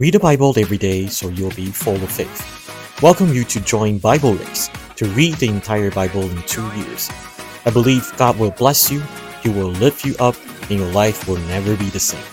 [0.00, 3.00] Read the Bible every day so you'll be full of faith.
[3.00, 7.08] Welcome you to join Bible Race to read the entire Bible in two years.
[7.64, 9.00] I believe God will bless you,
[9.44, 12.24] He will lift you up, and your life will never be the same.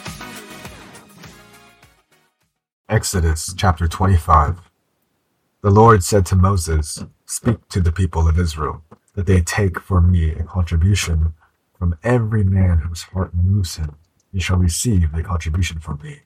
[2.90, 4.60] Exodus chapter 25
[5.62, 8.84] The Lord said to Moses, Speak to the people of Israel,
[9.14, 11.36] that they take for me a contribution
[11.78, 13.98] from every man whose heart moves him.
[14.32, 16.22] You shall receive a contribution from me.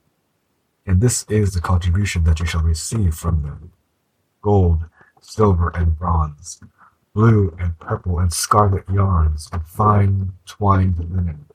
[0.86, 3.71] And this is the contribution that you shall receive from them.
[4.41, 4.85] Gold,
[5.20, 6.61] silver, and bronze,
[7.13, 11.45] blue and purple and scarlet yarns, and fine twined linen,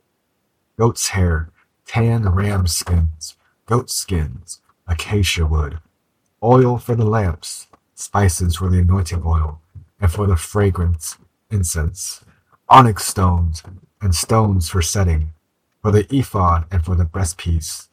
[0.76, 1.50] goat's hair,
[1.86, 5.78] tan ram skins, goat skins, acacia wood,
[6.42, 9.60] oil for the lamps, spices for the anointing oil,
[10.00, 11.18] and for the fragrance,
[11.50, 12.24] incense,
[12.68, 13.62] onyx stones,
[14.00, 15.32] and stones for setting,
[15.82, 17.89] for the ephod and for the breastpiece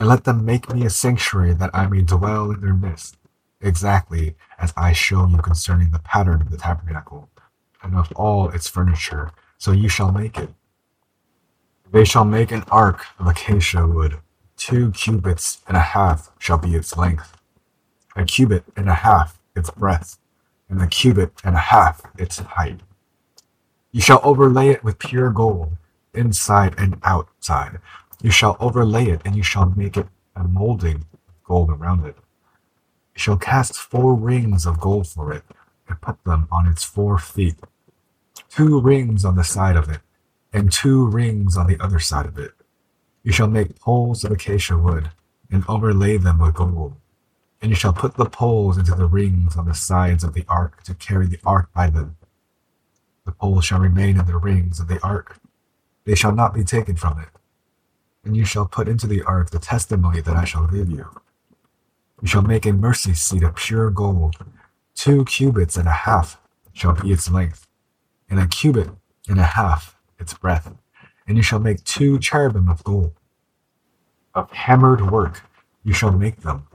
[0.00, 3.18] and let them make me a sanctuary that I may dwell in their midst,
[3.60, 7.28] exactly as I show you concerning the pattern of the tabernacle,
[7.82, 10.48] and of all its furniture, so you shall make it.
[11.92, 14.20] They shall make an ark of acacia wood,
[14.56, 17.36] two cubits and a half shall be its length,
[18.16, 20.18] a cubit and a half its breadth,
[20.70, 22.80] and a cubit and a half its height.
[23.92, 25.76] You shall overlay it with pure gold,
[26.14, 27.80] inside and outside,
[28.22, 30.96] you shall overlay it, and you shall make it a molding
[31.28, 32.16] of gold around it.
[33.14, 35.42] You shall cast four rings of gold for it,
[35.88, 37.56] and put them on its four feet,
[38.48, 40.00] two rings on the side of it,
[40.52, 42.52] and two rings on the other side of it.
[43.22, 45.10] You shall make poles of acacia wood,
[45.50, 46.96] and overlay them with gold.
[47.62, 50.82] And you shall put the poles into the rings on the sides of the ark
[50.84, 52.16] to carry the ark by them.
[53.26, 55.38] The poles shall remain in the rings of the ark.
[56.04, 57.28] They shall not be taken from it
[58.24, 61.06] and you shall put into the ark the testimony that I shall give you.
[62.20, 64.36] You shall make a mercy seat of pure gold.
[64.94, 66.38] Two cubits and a half
[66.72, 67.66] shall be its length,
[68.28, 68.90] and a cubit
[69.28, 70.72] and a half its breadth.
[71.26, 73.12] And you shall make two cherubim of gold.
[74.34, 75.42] Of hammered work
[75.82, 76.66] you shall make them.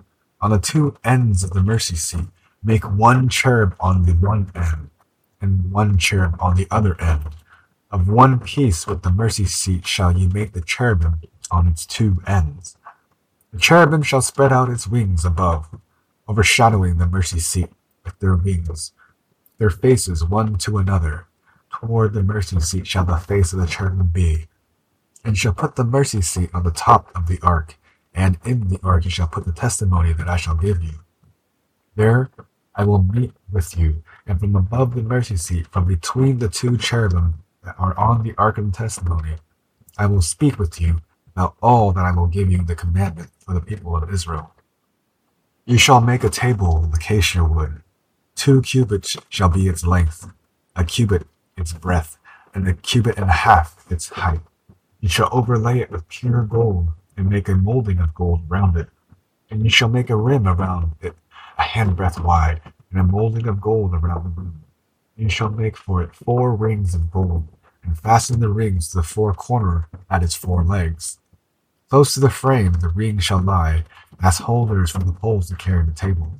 [0.41, 2.27] On the two ends of the mercy seat,
[2.63, 4.89] make one cherub on the one end,
[5.39, 7.23] and one cherub on the other end.
[7.91, 11.21] Of one piece with the mercy seat shall ye make the cherubim
[11.51, 12.77] on its two ends.
[13.51, 15.69] The cherubim shall spread out its wings above,
[16.27, 17.69] overshadowing the mercy seat
[18.03, 18.91] with their wings,
[19.57, 21.27] their faces one to another.
[21.71, 24.47] Toward the mercy seat shall the face of the cherubim be,
[25.23, 27.77] and shall put the mercy seat on the top of the ark,
[28.13, 30.99] and in the ark you shall put the testimony that I shall give you.
[31.95, 32.29] There
[32.75, 36.77] I will meet with you, and from above the mercy seat, from between the two
[36.77, 39.35] cherubim that are on the ark of the testimony,
[39.97, 41.01] I will speak with you
[41.35, 44.51] about all that I will give you the commandment for the people of Israel.
[45.65, 47.81] You shall make a table of acacia wood.
[48.35, 50.31] Two cubits shall be its length,
[50.75, 52.17] a cubit its breadth,
[52.53, 54.41] and a cubit and a half its height.
[55.01, 58.87] You shall overlay it with pure gold, and make a molding of gold round it.
[59.49, 61.15] And you shall make a rim around it,
[61.57, 64.63] a handbreadth wide, and a molding of gold around the rim.
[65.17, 67.47] You shall make for it four rings of gold,
[67.83, 71.19] and fasten the rings to the four corner at its four legs.
[71.89, 73.83] Close to the frame the rings shall lie,
[74.21, 76.39] as holders for the poles to carry the table.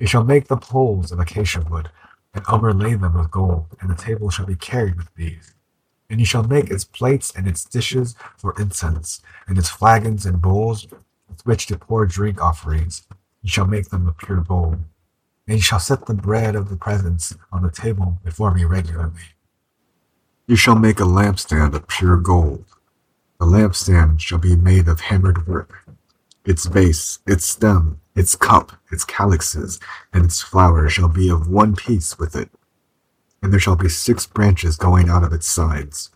[0.00, 1.90] You shall make the poles of acacia wood,
[2.34, 5.54] and overlay them with gold, and the table shall be carried with these.
[6.10, 10.42] And you shall make its plates and its dishes for incense, and its flagons and
[10.42, 10.88] bowls
[11.28, 13.04] with which to pour drink offerings.
[13.42, 14.78] You shall make them of pure gold.
[15.46, 19.34] And you shall set the bread of the presence on the table before me regularly.
[20.48, 22.64] You shall make a lampstand of pure gold.
[23.40, 25.86] The lampstand shall be made of hammered work.
[26.44, 29.80] Its base, its stem, its cup, its calyxes,
[30.12, 32.50] and its flower shall be of one piece with it.
[33.42, 36.10] And there shall be six branches going out of its sides.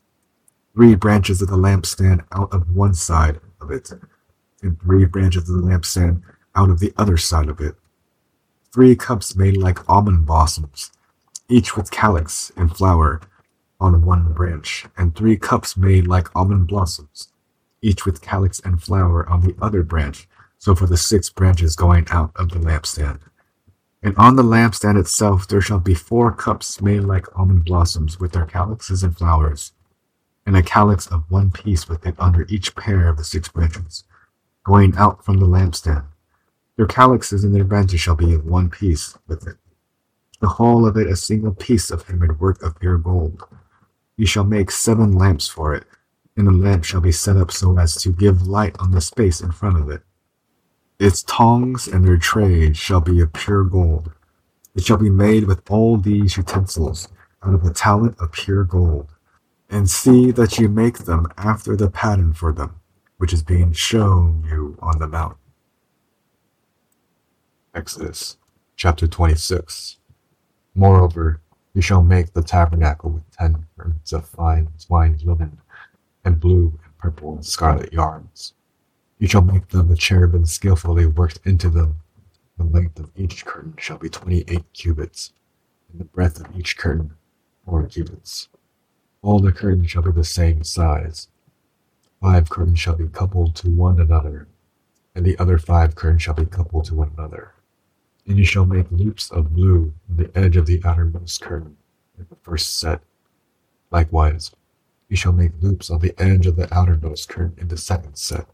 [0.74, 3.90] Three branches of the lampstand out of one side of it,
[4.62, 6.22] and three branches of the lampstand
[6.54, 7.74] out of the other side of it.
[8.72, 10.92] Three cups made like almond blossoms,
[11.48, 13.20] each with calyx and flower,
[13.80, 17.32] on one branch, and three cups made like almond blossoms,
[17.80, 20.28] each with calyx and flower on the other branch,
[20.58, 23.20] so for the six branches going out of the lampstand.
[24.02, 28.32] And on the lampstand itself there shall be four cups made like almond blossoms, with
[28.32, 29.72] their calyxes and flowers,
[30.44, 34.04] and a calyx of one piece with it under each pair of the six branches,
[34.64, 36.04] going out from the lampstand.
[36.76, 39.56] Their calyxes and their branches shall be of one piece with it.
[40.40, 43.42] The whole of it a single piece of hammered work of pure gold.
[44.18, 45.84] You shall make seven lamps for it,
[46.36, 49.40] and the lamp shall be set up so as to give light on the space
[49.40, 50.02] in front of it.
[50.98, 54.10] Its tongs and their tray shall be of pure gold.
[54.74, 57.08] It shall be made with all these utensils
[57.44, 59.08] out of a talent of pure gold.
[59.70, 62.80] And see that you make them after the pattern for them,
[63.18, 65.36] which is being shown you on the mount.
[67.72, 68.38] Exodus
[68.74, 69.98] chapter 26.
[70.74, 71.40] Moreover,
[71.78, 75.60] you shall make the tabernacle with ten curtains of fine twined linen,
[76.24, 78.52] and blue and purple and scarlet yarns.
[79.20, 82.00] You shall make them the cherubim skillfully worked into them.
[82.56, 85.32] The length of each curtain shall be twenty eight cubits,
[85.92, 87.12] and the breadth of each curtain
[87.64, 88.48] four cubits.
[89.22, 91.28] All the curtains shall be the same size.
[92.20, 94.48] Five curtains shall be coupled to one another,
[95.14, 97.52] and the other five curtains shall be coupled to one another.
[98.28, 101.78] And you shall make loops of blue on the edge of the outermost curtain
[102.18, 103.00] in the first set.
[103.90, 104.52] Likewise,
[105.08, 108.46] you shall make loops on the edge of the outermost curtain in the second set.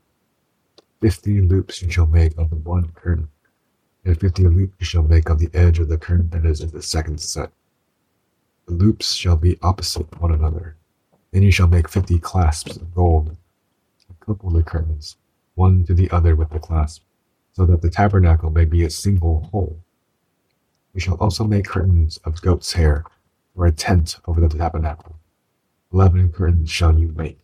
[1.00, 3.28] Fifty loops you shall make on the one curtain,
[4.04, 6.70] and fifty loops you shall make on the edge of the curtain that is in
[6.70, 7.50] the second set.
[8.66, 10.76] The loops shall be opposite one another.
[11.32, 13.36] Then you shall make fifty clasps of gold,
[14.08, 15.16] and couple the curtains,
[15.56, 17.02] one to the other with the clasp
[17.54, 19.78] so that the tabernacle may be a single whole.
[20.92, 23.04] You shall also make curtains of goat's hair
[23.54, 25.16] for a tent over the tabernacle.
[25.92, 27.38] Eleven curtains shall you make.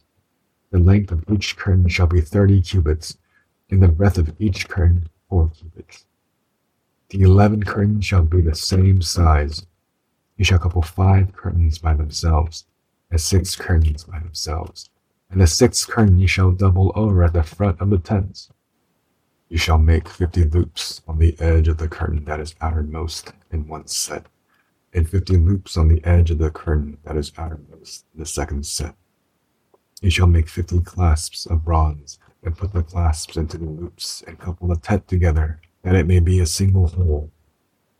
[0.72, 3.18] The length of each curtain shall be thirty cubits,
[3.70, 6.04] and the breadth of each curtain four cubits.
[7.10, 9.66] The eleven curtains shall be the same size.
[10.36, 12.64] You shall couple five curtains by themselves,
[13.10, 14.90] and six curtains by themselves,
[15.30, 18.50] and the sixth curtain you shall double over at the front of the tents.
[19.50, 23.66] You shall make fifty loops on the edge of the curtain that is outermost in
[23.66, 24.26] one set,
[24.92, 28.64] and fifty loops on the edge of the curtain that is outermost in the second
[28.64, 28.94] set.
[30.00, 34.38] You shall make fifty clasps of bronze, and put the clasps into the loops, and
[34.38, 37.32] couple the tent together, that it may be a single whole.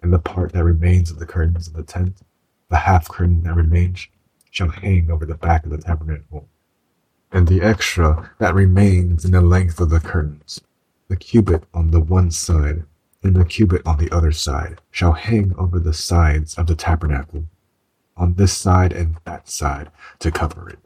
[0.03, 2.21] And the part that remains of the curtains of the tent,
[2.69, 4.07] the half curtain that remains,
[4.53, 6.49] shall hang over the back of the tabernacle.
[7.33, 10.61] And the extra that remains in the length of the curtains
[11.11, 12.85] the cubit on the one side
[13.21, 17.47] and the cubit on the other side shall hang over the sides of the tabernacle,
[18.17, 19.91] on this side and that side,
[20.21, 20.79] to cover it.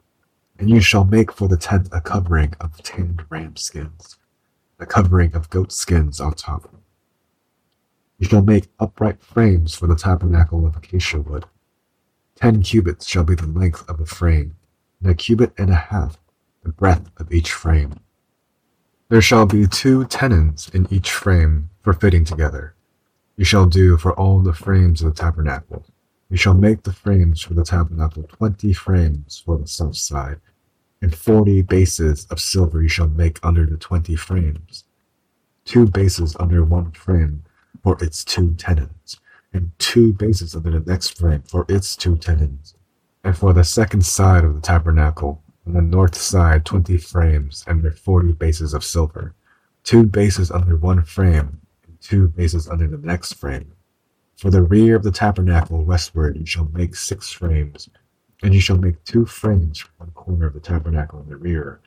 [0.57, 4.17] And you shall make for the tent a covering of tanned ram skins,
[4.79, 6.73] a covering of goat skins on top.
[8.17, 11.45] You shall make upright frames for the tabernacle of acacia wood.
[12.33, 14.55] Ten cubits shall be the length of a frame,
[14.99, 16.17] and a cubit and a half
[16.63, 17.99] the breadth of each frame.
[19.07, 22.73] There shall be two tenons in each frame for fitting together.
[23.37, 25.85] You shall do for all the frames of the tabernacle.
[26.29, 30.39] You shall make the frames for the tabernacle twenty frames for the south side,
[31.03, 34.85] and forty bases of silver you shall make under the twenty frames.
[35.65, 37.43] Two bases under one frame
[37.83, 39.19] for its two tenons,
[39.53, 42.73] and two bases under the next frame for its two tenons.
[43.23, 47.81] And for the second side of the tabernacle, on the north side, 20 frames and
[47.81, 49.33] their 40 bases of silver,
[49.83, 53.71] two bases under one frame, and two bases under the next frame.
[54.37, 57.89] For the rear of the tabernacle westward you shall make six frames,
[58.43, 61.79] and you shall make two frames for one corner of the tabernacle in the rear.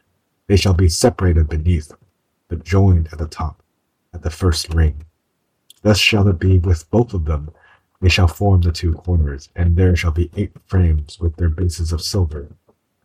[0.49, 1.93] They shall be separated beneath,
[2.49, 3.63] but joined at the top,
[4.13, 5.05] at the first ring.
[5.83, 7.53] Thus shall it be with both of them.
[8.01, 11.93] They shall form the two corners, and there shall be eight frames with their bases
[11.93, 12.49] of silver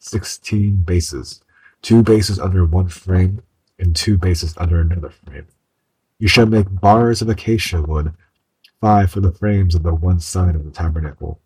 [0.03, 1.41] 16 bases,
[1.81, 3.41] two bases under one frame,
[3.79, 5.47] and two bases under another frame.
[6.19, 8.13] You shall make bars of acacia wood,
[8.81, 11.39] five for the frames of the one side of the tabernacle,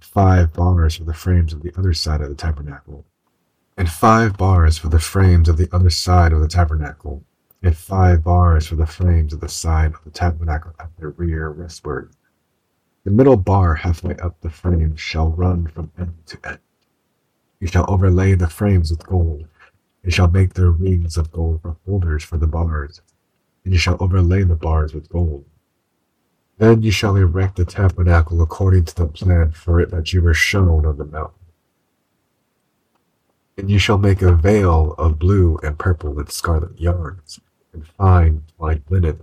[0.00, 3.04] five bars for the frames of the other side of the tabernacle,
[3.76, 7.22] and five bars for the frames of the other side of the tabernacle,
[7.62, 11.52] and five bars for the frames of the side of the tabernacle at the rear
[11.52, 12.10] westward.
[13.04, 16.60] The middle bar halfway up the frame shall run from end to end.
[17.60, 19.46] You shall overlay the frames with gold.
[20.02, 23.02] You shall make their rings of gold for holders for the bars,
[23.64, 25.44] and you shall overlay the bars with gold.
[26.56, 30.32] Then you shall erect the tabernacle according to the plan for it that you were
[30.32, 31.36] shown on the mountain.
[33.58, 37.40] And you shall make a veil of blue and purple and scarlet yarns,
[37.74, 39.20] and fine white linen.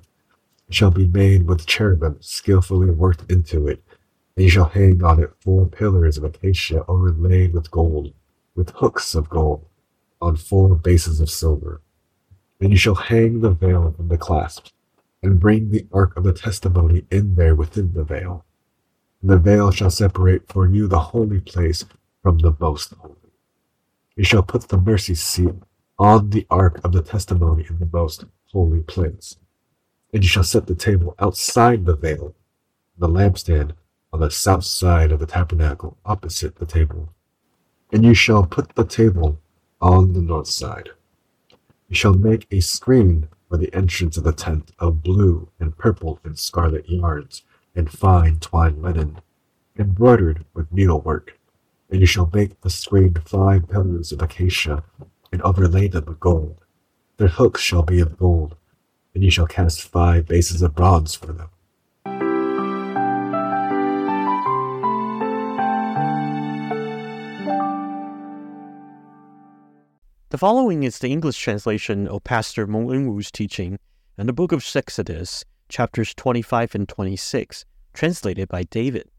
[0.67, 3.83] It shall be made with cherubim skillfully worked into it,
[4.35, 8.13] and you shall hang on it four pillars of acacia overlaid with gold
[8.57, 9.63] with hooks of gold
[10.19, 11.79] on four bases of silver.
[12.59, 14.73] And you shall hang the veil from the clasps,
[15.21, 18.43] and bring the ark of the testimony in there within the veil.
[19.21, 21.85] And the veil shall separate for you the holy place
[22.23, 23.15] from the most holy.
[24.15, 25.53] You shall put the mercy seat
[25.99, 29.37] on the ark of the testimony in the most holy place.
[30.11, 32.33] And you shall set the table outside the veil,
[32.97, 33.73] the lampstand
[34.11, 37.13] on the south side of the tabernacle, opposite the table.
[37.91, 39.39] And you shall put the table
[39.79, 40.89] on the north side.
[41.87, 46.19] You shall make a screen for the entrance of the tent of blue and purple
[46.23, 47.43] and scarlet yarns
[47.75, 49.21] and fine twined linen,
[49.77, 51.39] embroidered with needlework.
[51.89, 54.83] And you shall make the screen five pillars of acacia
[55.31, 56.57] and overlay them with gold.
[57.17, 58.55] Their hooks shall be of gold,
[59.13, 61.49] and you shall cast five bases of bronze for them.
[70.29, 73.79] The following is the English translation of Pastor Meng Enwu's teaching
[74.17, 79.09] in the book of Exodus, chapters 25 and 26, translated by David.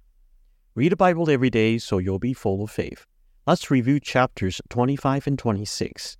[0.74, 3.06] Read the Bible every day so you'll be full of faith.
[3.46, 6.18] Let's review chapters 25 and 26.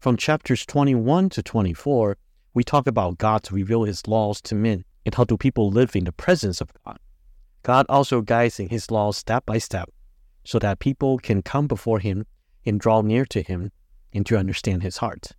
[0.00, 2.16] From chapters 21 to 24,
[2.54, 5.94] we talk about God to reveal his laws to men and how do people live
[5.94, 6.98] in the presence of God.
[7.62, 9.90] God also guides in his laws step by step
[10.42, 12.26] so that people can come before him
[12.66, 13.70] and draw near to him
[14.14, 15.32] and to understand his heart.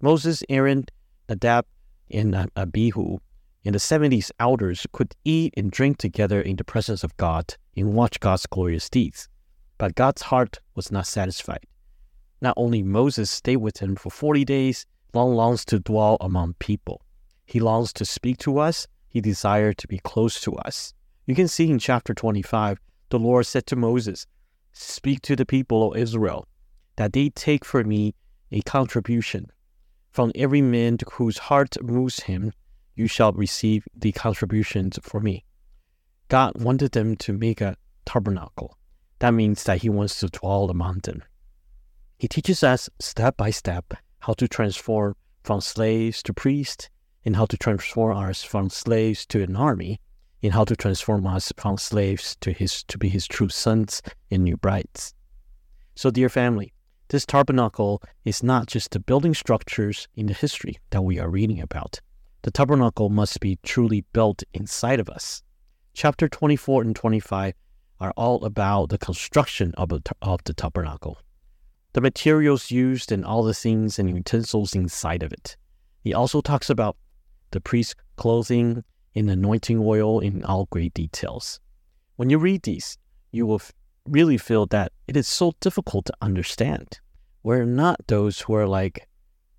[0.00, 0.86] Moses, Aaron,
[1.28, 1.66] Nadab,
[2.10, 3.18] and uh, Abihu
[3.64, 7.94] and the 70s elders could eat and drink together in the presence of God and
[7.94, 9.28] watch God's glorious deeds.
[9.78, 11.64] But God's heart was not satisfied.
[12.40, 17.02] Not only Moses stayed with him for 40 days, long longs to dwell among people.
[17.46, 18.86] He longs to speak to us.
[19.08, 20.92] He desired to be close to us.
[21.26, 22.78] You can see in chapter 25,
[23.08, 24.26] the Lord said to Moses,
[24.72, 26.46] Speak to the people of Israel,
[26.96, 28.14] that they take for me
[28.50, 29.46] a contribution.
[30.10, 32.52] From every man whose heart moves him,
[32.94, 35.44] you shall receive the contributions for me.
[36.28, 38.76] God wanted them to make a tabernacle.
[39.18, 41.22] That means that He wants to dwell among them.
[42.18, 46.88] He teaches us step by step how to transform from slaves to priests,
[47.24, 50.00] and how to transform us from slaves to an army,
[50.42, 54.44] and how to transform us from slaves to his to be his true sons and
[54.44, 55.14] new brides.
[55.94, 56.72] So, dear family,
[57.08, 61.60] this tabernacle is not just the building structures in the history that we are reading
[61.60, 62.00] about.
[62.42, 65.42] The tabernacle must be truly built inside of us.
[65.94, 67.54] Chapter 24 and 25
[68.00, 71.18] are all about the construction of, a, of the tabernacle
[71.94, 75.56] the materials used and all the things and utensils inside of it.
[76.02, 76.96] He also talks about
[77.52, 78.82] the priest's clothing
[79.14, 81.60] and anointing oil in all great details.
[82.16, 82.98] When you read these,
[83.30, 83.62] you will
[84.08, 87.00] really feel that it is so difficult to understand.
[87.42, 89.08] We're not those who are like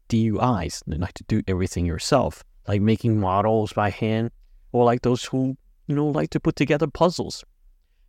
[0.09, 4.31] DIYs, they like to do everything yourself, like making models by hand,
[4.71, 7.43] or like those who, you know, like to put together puzzles.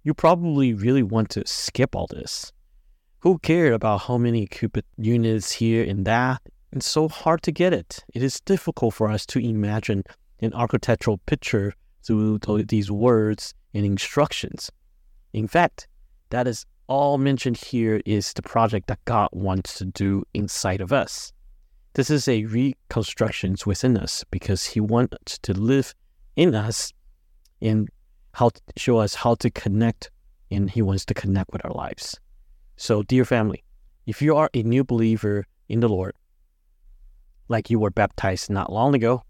[0.03, 2.53] You probably really want to skip all this
[3.27, 6.41] who cared about how many cubit units here and that?
[6.71, 8.05] It's so hard to get it.
[8.15, 10.05] It is difficult for us to imagine
[10.39, 11.75] an architectural picture
[12.05, 12.39] through
[12.69, 14.71] these words and instructions.
[15.33, 15.89] In fact,
[16.31, 20.93] that is all mentioned here is the project that God wants to do inside of
[20.93, 21.33] us.
[21.95, 25.95] This is a reconstruction within us because He wants to live
[26.37, 26.93] in us
[27.61, 27.89] and
[28.35, 30.11] how to show us how to connect,
[30.51, 32.21] and He wants to connect with our lives.
[32.77, 33.65] So, dear family,
[34.07, 36.15] if you are a new believer in the Lord,
[37.49, 39.23] like you were baptized not long ago,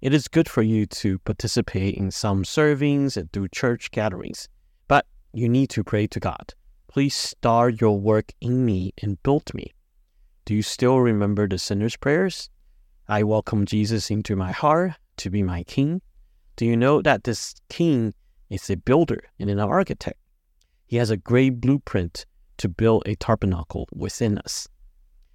[0.00, 4.48] it is good for you to participate in some servings and do church gatherings.
[5.34, 6.52] You need to pray to God.
[6.88, 9.72] Please start your work in me and build me.
[10.44, 12.50] Do you still remember the sinner's prayers?
[13.08, 16.02] I welcome Jesus into my heart to be my king.
[16.56, 18.12] Do you know that this king
[18.50, 20.18] is a builder and an architect?
[20.86, 22.26] He has a great blueprint
[22.58, 24.68] to build a tabernacle within us.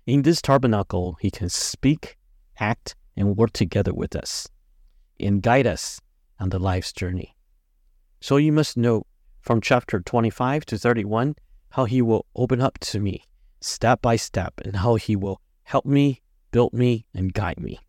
[0.06, 2.18] In this tabernacle, He can speak,
[2.60, 4.48] act, and work together with us
[5.20, 6.00] and guide us
[6.40, 7.36] on the life's journey.
[8.22, 9.08] So you must know
[9.48, 11.34] from chapter 25 to 31
[11.70, 13.24] how He will open up to me
[13.62, 17.80] step by step and how He will help me, build me, and guide me.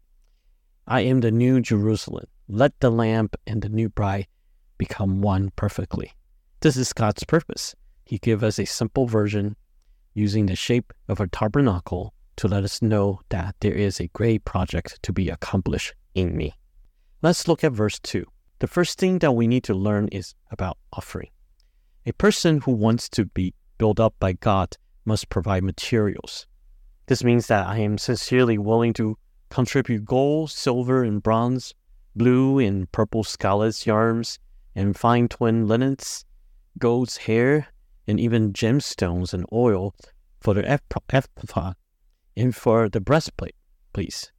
[0.86, 2.26] I am the new Jerusalem.
[2.48, 4.28] Let the lamp and the new bride
[4.78, 6.12] become one perfectly.
[6.60, 7.74] This is God's purpose
[8.04, 9.56] he gave us a simple version
[10.14, 14.44] using the shape of a tabernacle to let us know that there is a great
[14.44, 16.54] project to be accomplished in me.
[17.20, 18.24] Let's look at verse 2.
[18.60, 21.30] The first thing that we need to learn is about offering.
[22.06, 26.46] A person who wants to be built up by God must provide materials.
[27.06, 29.16] This means that I am sincerely willing to
[29.50, 31.74] contribute gold, silver, and bronze,
[32.14, 34.38] blue and purple scarlet yarns,
[34.74, 36.24] and fine twin linens,
[36.78, 37.68] goat's hair,
[38.06, 39.94] and even gemstones and oil
[40.40, 41.74] for the ephod
[42.36, 43.56] and for the breastplate,
[43.92, 44.32] please.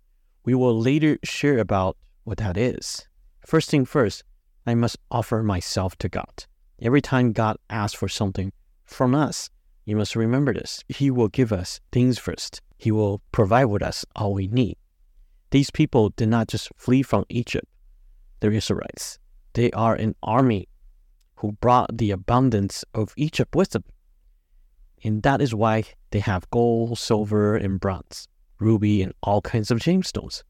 [0.46, 3.08] We will later share about what that is.
[3.46, 4.24] First thing first,
[4.66, 6.46] I must offer myself to God.
[6.82, 8.54] Every time God asks for something
[8.86, 9.50] from us,
[9.86, 10.84] you must remember this.
[10.88, 12.62] He will give us things first.
[12.78, 14.78] He will provide with us all we need.
[15.52, 17.68] These people did not just flee from Egypt,
[18.40, 19.20] the Israelites.
[19.54, 20.70] They are an army
[21.36, 23.84] who brought the abundance of Egypt with them.
[25.04, 28.28] And that is why they have gold, silver, and bronze,
[28.60, 30.44] ruby, and all kinds of gemstones,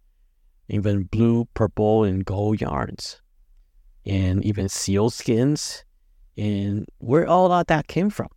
[0.67, 3.21] even blue, purple, and gold yarns,
[4.05, 5.85] and even seal skins,
[6.39, 8.29] and where all of that came from.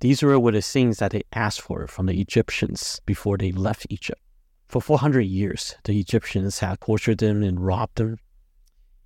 [0.00, 4.20] These were the things that they asked for from the Egyptians before they left Egypt.
[4.68, 8.18] For 400 years, the Egyptians had tortured them and robbed them,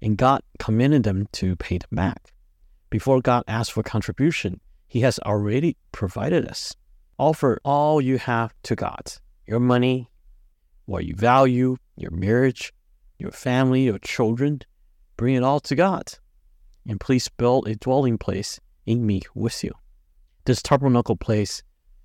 [0.02, 2.32] and God commanded them to pay them back.
[2.88, 6.74] Before God asked for contribution, He has already provided us.
[7.16, 9.12] Offer all you have to God
[9.46, 10.10] your money,
[10.86, 12.72] what you value, your marriage,
[13.18, 14.62] your family, your children.
[15.16, 16.14] Bring it all to God.
[16.86, 19.72] And please build a dwelling place in me with you.
[20.44, 21.62] This tabernacle place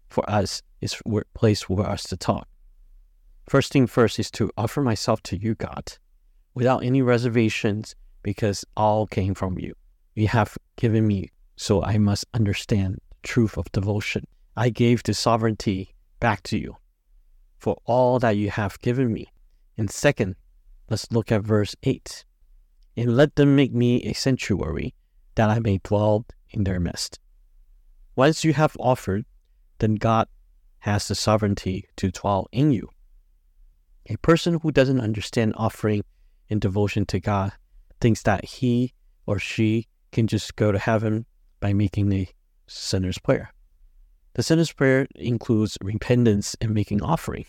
[0.10, 2.48] for us is a place for us to talk.
[3.48, 5.94] First thing first is to offer myself to you, God,
[6.54, 9.74] without any reservations, because all came from you.
[10.16, 14.26] You have given me, so I must understand the truth of devotion.
[14.58, 16.78] I gave the sovereignty back to you
[17.58, 19.28] for all that you have given me.
[19.78, 20.36] And second,
[20.90, 22.26] let's look at verse 8.
[22.98, 24.96] And let them make me a sanctuary
[25.36, 27.20] that I may dwell in their midst.
[28.16, 29.26] Once you have offered,
[29.80, 30.28] then God
[30.80, 32.90] has the sovereignty to dwell in you.
[34.08, 36.04] A person who doesn't understand offering
[36.50, 37.52] and devotion to God
[38.00, 38.94] thinks that he
[39.26, 41.26] or she can just go to heaven
[41.60, 42.28] by making the
[42.68, 43.52] sinner's prayer.
[44.36, 47.46] The sinner's prayer includes repentance and making offering.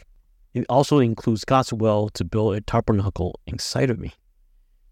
[0.55, 4.15] It also includes God's will to build a tabernacle inside of me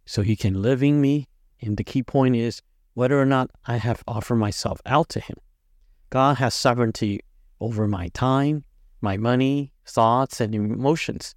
[0.07, 1.29] so he can live in me.
[1.61, 2.63] And the key point is
[2.95, 5.37] whether or not I have offered myself out to him.
[6.11, 7.21] God has sovereignty
[7.61, 8.65] over my time,
[9.01, 11.35] my money, thoughts, and emotions.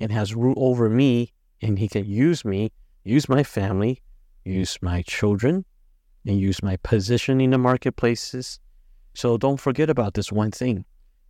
[0.00, 2.72] and has rule over me, and He can use me,
[3.04, 4.02] use my family,
[4.44, 5.64] use my children,
[6.26, 8.58] and use my position in the marketplaces.
[9.12, 10.86] So don't forget about this one thing.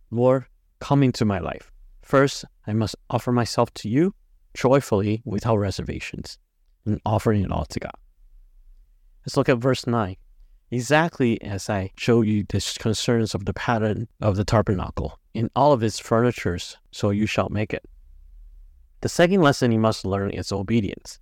[0.09, 0.45] Lord,
[0.79, 1.69] come into my life.
[2.01, 4.15] First, I must offer myself to you
[4.53, 6.37] joyfully without reservations
[6.85, 7.91] and offering it all to God.
[9.25, 10.15] Let's look at verse 9.
[10.71, 15.73] Exactly as I show you the concerns of the pattern of the tabernacle in all
[15.73, 17.83] of its furnitures, so you shall make it.
[19.01, 21.19] The second lesson you must learn is obedience.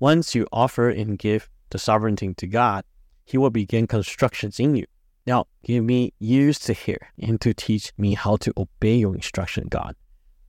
[0.00, 2.84] Once you offer and give the sovereignty to God,
[3.24, 4.86] He will begin constructions in you.
[5.26, 9.68] Now, give me ears to hear and to teach me how to obey your instruction,
[9.68, 9.94] God.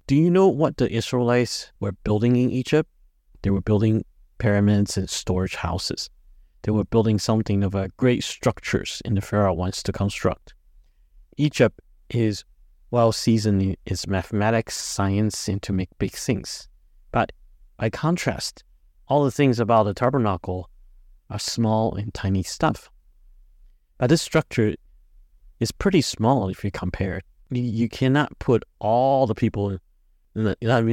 [0.07, 2.89] Do you know what the Israelites were building in Egypt?
[3.43, 4.05] They were building
[4.37, 6.09] pyramids and storage houses.
[6.63, 10.53] They were building something of a great structures in the Pharaoh wants to construct.
[11.37, 12.45] Egypt is
[12.91, 16.67] well seasoned in its mathematics, science, and to make big things.
[17.11, 17.31] But
[17.77, 18.63] by contrast,
[19.07, 20.69] all the things about the tabernacle
[21.29, 22.89] are small and tiny stuff.
[23.97, 24.75] But this structure
[25.59, 27.25] is pretty small if you compare it.
[27.49, 29.77] You, cannot put all the people
[30.35, 30.83] in, the, not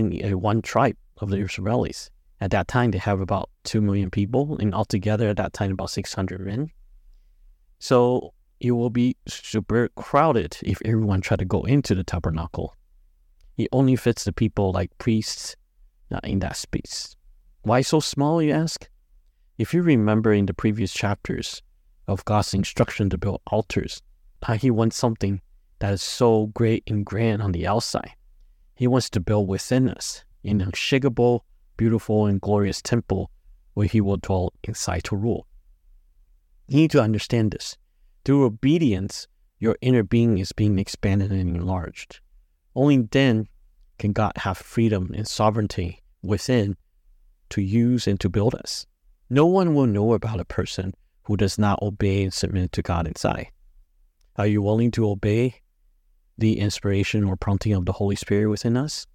[0.40, 2.10] one tribe of the Israelis.
[2.40, 5.90] At that time, they have about 2 million people, and altogether at that time, about
[5.90, 6.70] 600 men.
[7.78, 12.76] So it will be super crowded if everyone try to go into the tabernacle.
[13.56, 15.56] It only fits the people like priests
[16.10, 17.14] uh, in that space.
[17.62, 18.88] Why so small, you ask?
[19.58, 21.62] If you remember in the previous chapters
[22.08, 24.00] of God's instruction to build altars,
[24.42, 25.42] how He wants something
[25.80, 28.12] that is so great and grand on the outside.
[28.74, 31.44] He wants to build within us an unshakable,
[31.80, 33.30] beautiful, and glorious temple
[33.72, 35.46] where He will dwell inside to rule.
[36.68, 37.78] You need to understand this.
[38.22, 39.26] Through obedience,
[39.58, 42.20] your inner being is being expanded and enlarged.
[42.74, 43.48] Only then
[43.98, 46.76] can God have freedom and sovereignty within
[47.48, 48.84] to use and to build us.
[49.30, 53.08] No one will know about a person who does not obey and submit to God
[53.08, 53.48] inside.
[54.36, 55.62] Are you willing to obey
[56.36, 59.06] the inspiration or prompting of the Holy Spirit within us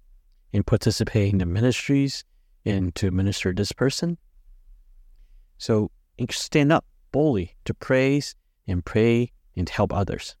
[0.52, 2.24] and participate in the ministries
[2.66, 4.18] and to minister this person?
[5.58, 5.90] So
[6.30, 8.34] stand up boldly to praise
[8.66, 10.36] and pray and help others.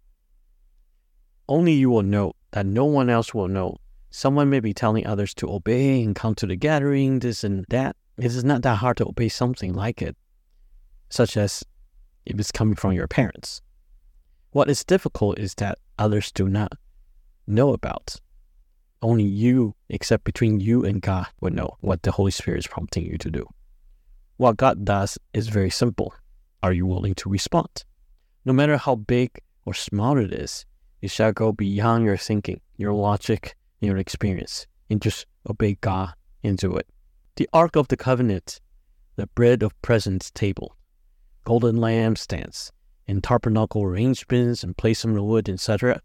[1.48, 3.78] Only you will know that no one else will know
[4.16, 7.96] Someone may be telling others to obey and come to the gathering, this and that.
[8.16, 10.16] It is not that hard to obey something like it,
[11.10, 11.62] such as
[12.24, 13.60] if it's coming from your parents.
[14.52, 16.72] What is difficult is that others do not
[17.46, 18.16] know about.
[19.02, 23.04] Only you, except between you and God, would know what the Holy Spirit is prompting
[23.04, 23.46] you to do.
[24.36, 26.14] What God does is very simple.
[26.62, 27.84] Are you willing to respond?
[28.44, 29.30] No matter how big
[29.64, 30.64] or small it is,
[31.00, 36.14] you shall go beyond your thinking, your logic, and your experience, and just obey God
[36.42, 36.86] and do it.
[37.36, 38.60] The Ark of the Covenant,
[39.16, 40.76] the bread of presence table,
[41.44, 42.70] golden lampstands,
[43.06, 46.00] and tabernacle arrangements and placement of wood, etc.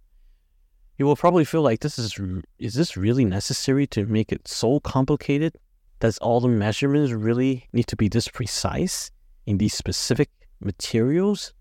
[0.98, 2.20] You will probably feel like this is
[2.60, 5.58] is this really necessary to make it so complicated?
[6.00, 9.12] Does all the measurements really need to be this precise
[9.46, 11.54] in these specific materials?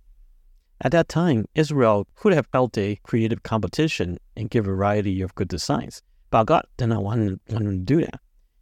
[0.83, 5.35] At that time, Israel could have held a creative competition and give a variety of
[5.35, 8.21] good designs, but God did not want, want them to do that.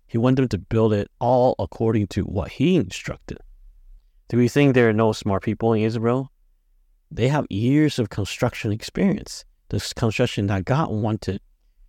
[0.09, 3.39] He wanted them to build it all according to what He instructed.
[4.29, 6.33] Do we think there are no smart people in Israel?
[7.11, 9.45] They have years of construction experience.
[9.71, 11.41] This construction that God wanted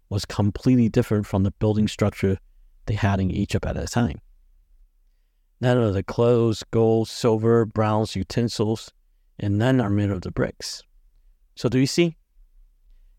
[0.10, 2.38] was completely different from the building structure
[2.88, 4.20] they had in Egypt at that time.
[5.62, 8.92] None of the clothes, gold, silver, bronze utensils,
[9.40, 10.84] and none are made of the bricks.
[11.56, 12.18] So, do you see?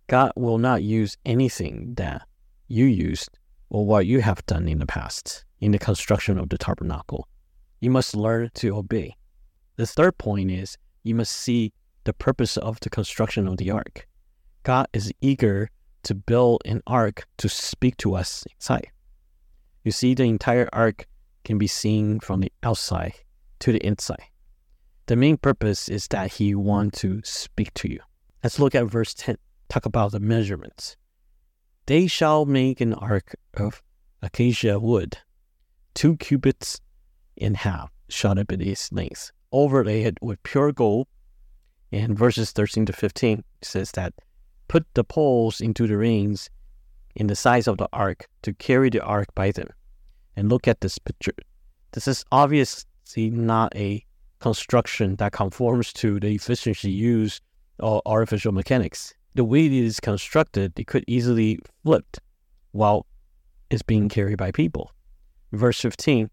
[0.07, 2.23] God will not use anything that
[2.69, 6.59] you used or what you have done in the past in the construction of the
[6.59, 7.29] tabernacle.
[7.81, 9.17] You must learn to obey.
[9.77, 11.73] The third point is you must see
[12.05, 14.09] the purpose of the construction of the ark.
[14.63, 15.71] God is eager
[16.03, 18.89] to build an ark to speak to us inside.
[19.85, 21.07] You see, the entire ark
[21.45, 23.15] can be seen from the outside
[23.61, 24.25] to the inside.
[25.07, 28.01] The main purpose is that he wants to speak to you.
[28.43, 29.37] Let's look at verse 10.
[29.69, 30.97] Talk about the measurements.
[31.87, 33.83] They shall make an ark of
[34.23, 35.19] acacia wood,
[35.95, 36.81] two cubits
[37.37, 41.07] in half shall it be its length, overlay it with pure gold.
[41.93, 44.15] And verses 13 to 15 says that
[44.71, 46.49] put the poles into the rings
[47.17, 49.67] in the size of the ark to carry the ark by them.
[50.37, 51.35] And look at this picture.
[51.91, 54.07] This is obviously not a
[54.39, 57.43] construction that conforms to the efficiency used
[57.81, 59.13] of artificial mechanics.
[59.35, 62.19] The way it is constructed, it could easily flip
[62.71, 63.07] while
[63.71, 64.93] it's being carried by people.
[65.51, 66.31] Verse 15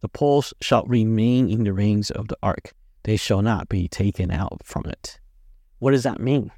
[0.00, 2.72] The poles shall remain in the rings of the ark,
[3.02, 5.18] they shall not be taken out from it.
[5.80, 6.52] What does that mean?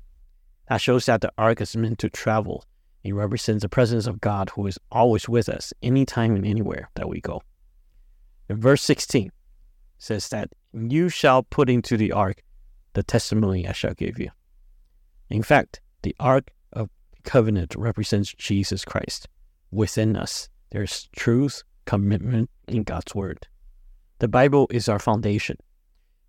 [0.69, 2.65] That shows that the ark is meant to travel.
[3.05, 7.09] It represents the presence of God who is always with us anytime and anywhere that
[7.09, 7.43] we go.
[8.49, 9.33] In verse 16
[9.99, 12.43] says that you shall put into the ark
[12.95, 14.31] the testimony I shall give you.
[15.31, 16.91] In fact, the ark of
[17.25, 19.29] covenant represents Jesus Christ.
[19.71, 23.47] Within us, there's truth, commitment in God's word.
[24.19, 25.57] The Bible is our foundation.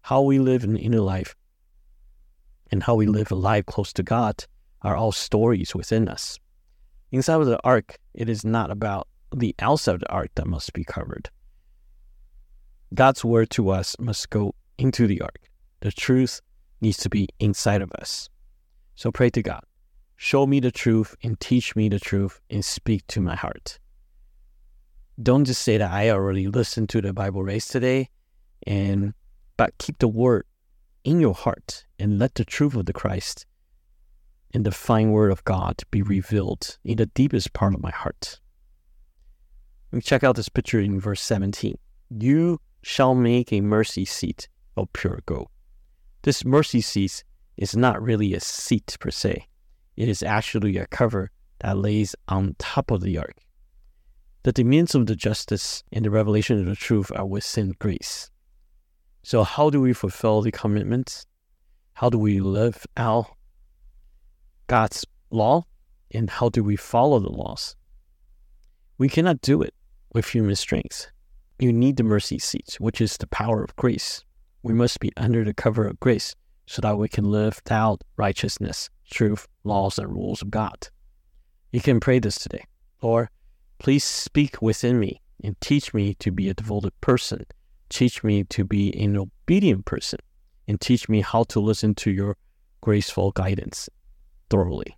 [0.01, 1.35] How we live in inner life
[2.73, 4.45] and how we live a life close to God
[4.81, 6.39] are all stories within us.
[7.11, 10.73] Inside of the ark, it is not about the outside of the ark that must
[10.73, 11.29] be covered.
[12.95, 15.51] God's word to us must go into the ark.
[15.81, 16.41] The truth
[16.81, 18.27] needs to be inside of us.
[18.95, 19.61] So pray to God.
[20.17, 23.77] Show me the truth and teach me the truth and speak to my heart.
[25.21, 28.09] Don't just say that I already listened to the Bible race today
[28.65, 29.13] and
[29.57, 30.45] but keep the word
[31.03, 33.45] in your heart and let the truth of the Christ
[34.53, 38.39] and the fine word of God be revealed in the deepest part of my heart.
[39.91, 41.77] Me check out this picture in verse 17.
[42.09, 45.49] You shall make a mercy seat of pure gold.
[46.23, 47.23] This mercy seat
[47.57, 49.47] is not really a seat per se.
[49.95, 53.35] It is actually a cover that lays on top of the ark.
[54.43, 58.29] The demands of the justice and the revelation of the truth are within grace.
[59.23, 61.25] So, how do we fulfill the commitments?
[61.93, 63.27] How do we live out
[64.67, 65.63] God's law?
[66.13, 67.75] And how do we follow the laws?
[68.97, 69.73] We cannot do it
[70.13, 71.07] with human strength.
[71.57, 74.23] You need the mercy seat, which is the power of grace.
[74.61, 78.89] We must be under the cover of grace so that we can live out righteousness,
[79.09, 80.89] truth, laws, and rules of God.
[81.71, 82.65] You can pray this today.
[83.01, 83.29] Lord,
[83.79, 87.45] please speak within me and teach me to be a devoted person
[87.89, 90.19] Teach me to be an obedient person
[90.67, 92.37] and teach me how to listen to your
[92.81, 93.89] graceful guidance
[94.49, 94.97] thoroughly.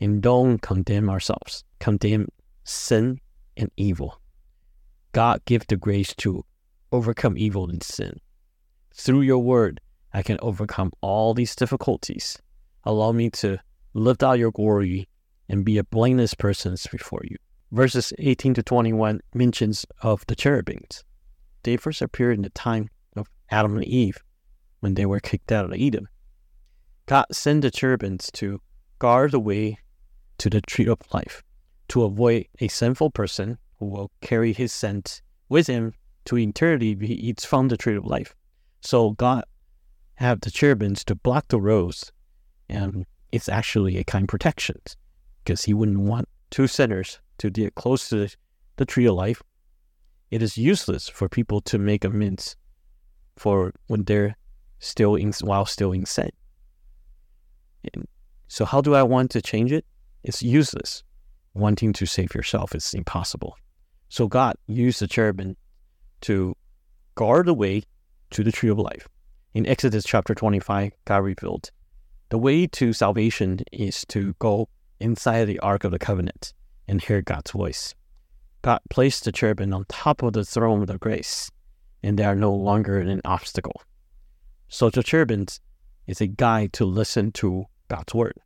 [0.00, 2.28] And don't condemn ourselves, condemn
[2.64, 3.20] sin
[3.56, 4.20] and evil.
[5.12, 6.44] God give the grace to
[6.92, 8.20] overcome evil and sin.
[8.92, 9.80] Through your word,
[10.12, 12.38] I can overcome all these difficulties.
[12.84, 13.58] Allow me to
[13.94, 15.08] lift out your glory
[15.48, 17.36] and be a blameless person before you.
[17.72, 21.02] Verses 18 to 21 mentions of the cherubims.
[21.64, 24.22] They first appeared in the time of Adam and Eve
[24.80, 26.06] when they were kicked out of Eden.
[27.06, 28.60] God sent the cherubims to
[28.98, 29.78] guard the way
[30.38, 31.42] to the tree of life,
[31.88, 35.94] to avoid a sinful person who will carry his scent with him
[36.26, 38.34] to eternity if he eats from the tree of life.
[38.80, 39.44] So God
[40.16, 42.12] have the cherubims to block the roads,
[42.68, 44.80] and it's actually a kind of protection
[45.42, 48.28] because he wouldn't want two sinners to get close to
[48.76, 49.42] the tree of life.
[50.34, 52.56] It is useless for people to make amends
[53.36, 54.34] for when they're
[54.80, 56.30] still in while still in sin.
[57.94, 58.08] And
[58.48, 59.84] so how do I want to change it?
[60.24, 61.04] It's useless.
[61.54, 63.56] Wanting to save yourself is impossible.
[64.08, 65.56] So God used the cherubim
[66.22, 66.56] to
[67.14, 67.84] guard the way
[68.30, 69.06] to the tree of life.
[69.54, 71.70] In Exodus chapter 25, God revealed
[72.30, 74.68] the way to salvation is to go
[74.98, 76.54] inside the Ark of the Covenant
[76.88, 77.94] and hear God's voice.
[78.64, 81.50] God placed the cherubim on top of the throne of grace,
[82.02, 83.82] and they are no longer an obstacle.
[84.68, 85.44] So the cherubim
[86.06, 88.40] is a guide to listen to God's word.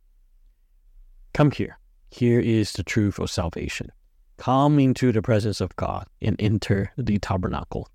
[1.33, 1.79] Come here.
[2.11, 3.93] Here is the truth of salvation.
[4.35, 7.87] Come into the presence of God and enter the tabernacle.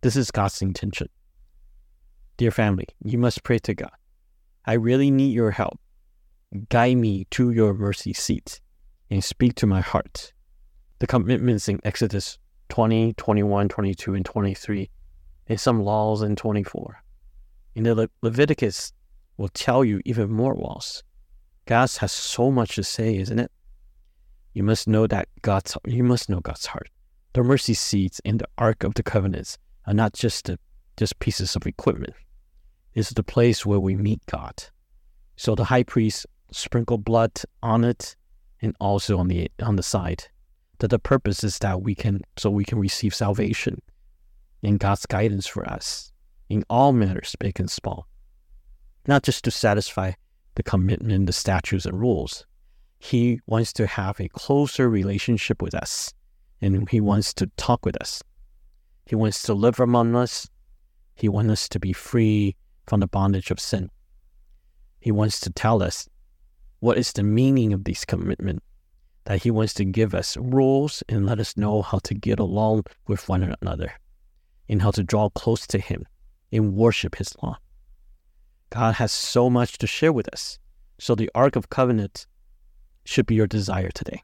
[0.00, 1.08] This is God's intention.
[2.38, 3.94] Dear family, you must pray to God.
[4.64, 5.78] I really need your help.
[6.70, 8.60] Guide me to your mercy seat
[9.10, 10.32] and speak to my heart.
[10.98, 14.90] The commitments in Exodus 20, 21, 22, and 23,
[15.48, 17.02] and some laws in 24.
[17.74, 18.92] In the Le- Leviticus
[19.36, 21.02] will tell you even more laws.
[21.66, 23.50] God has so much to say, isn't it?
[24.54, 26.88] You must know that God's you must know God's heart.
[27.34, 30.58] The mercy seats in the Ark of the Covenants are not just a,
[30.96, 32.14] just pieces of equipment.
[32.94, 34.64] It's the place where we meet God.
[35.36, 37.32] So the high priest sprinkled blood
[37.62, 38.16] on it
[38.62, 40.24] and also on the on the side.
[40.78, 43.80] That the purpose is that we can so we can receive salvation
[44.62, 46.12] and God's guidance for us
[46.48, 48.06] in all matters, big and small.
[49.06, 50.12] Not just to satisfy
[50.54, 52.44] the commitment, the statutes and rules,
[52.98, 56.12] he wants to have a closer relationship with us
[56.60, 58.22] and He wants to talk with us.
[59.04, 60.48] He wants to live among us.
[61.14, 63.90] He wants us to be free from the bondage of sin.
[65.00, 66.08] He wants to tell us
[66.80, 68.62] what is the meaning of this commitment,
[69.26, 72.84] that He wants to give us rules and let us know how to get along
[73.06, 73.92] with one another
[74.68, 76.06] and how to draw close to Him
[76.50, 77.58] and worship His law.
[78.70, 80.58] God has so much to share with us.
[80.98, 82.26] So the Ark of Covenant
[83.04, 84.22] should be your desire today.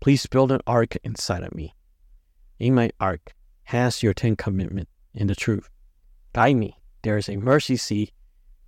[0.00, 1.74] Please build an ark inside of me.
[2.58, 5.68] In my ark has your Ten Commitment and the truth.
[6.32, 6.76] Guide me.
[7.02, 8.12] There is a mercy seat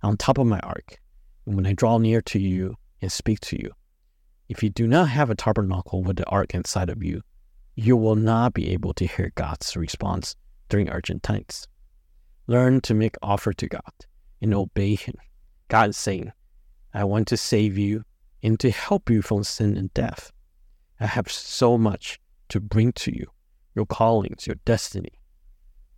[0.01, 0.99] on top of my ark.
[1.45, 3.71] And when I draw near to you and speak to you,
[4.49, 7.21] if you do not have a tabernacle with the ark inside of you,
[7.75, 10.35] you will not be able to hear God's response
[10.69, 11.67] during urgent times.
[12.47, 13.93] Learn to make offer to God
[14.41, 15.15] and obey Him.
[15.69, 16.31] God is saying,
[16.93, 18.03] I want to save you
[18.43, 20.31] and to help you from sin and death.
[20.99, 23.27] I have so much to bring to you,
[23.73, 25.19] your callings, your destiny.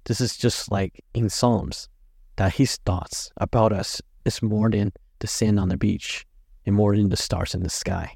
[0.05, 1.89] This is just like in Psalms,
[2.36, 6.25] that his thoughts about us is more than the sand on the beach
[6.65, 8.15] and more than the stars in the sky.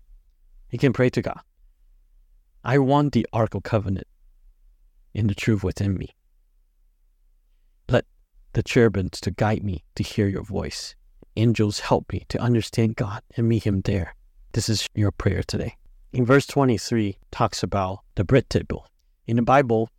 [0.69, 1.39] He can pray to God.
[2.63, 4.07] I want the Ark of Covenant
[5.13, 6.09] in the truth within me.
[7.89, 8.05] Let
[8.53, 10.95] the cherubims to guide me to hear your voice.
[11.35, 14.15] Angels help me to understand God and meet him there.
[14.53, 15.75] This is your prayer today.
[16.11, 18.87] In verse 23 talks about the bread table.
[19.25, 19.89] In the Bible,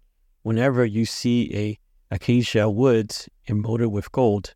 [0.43, 1.79] whenever you see a
[2.15, 3.15] acacia wood
[3.49, 4.55] molded with gold,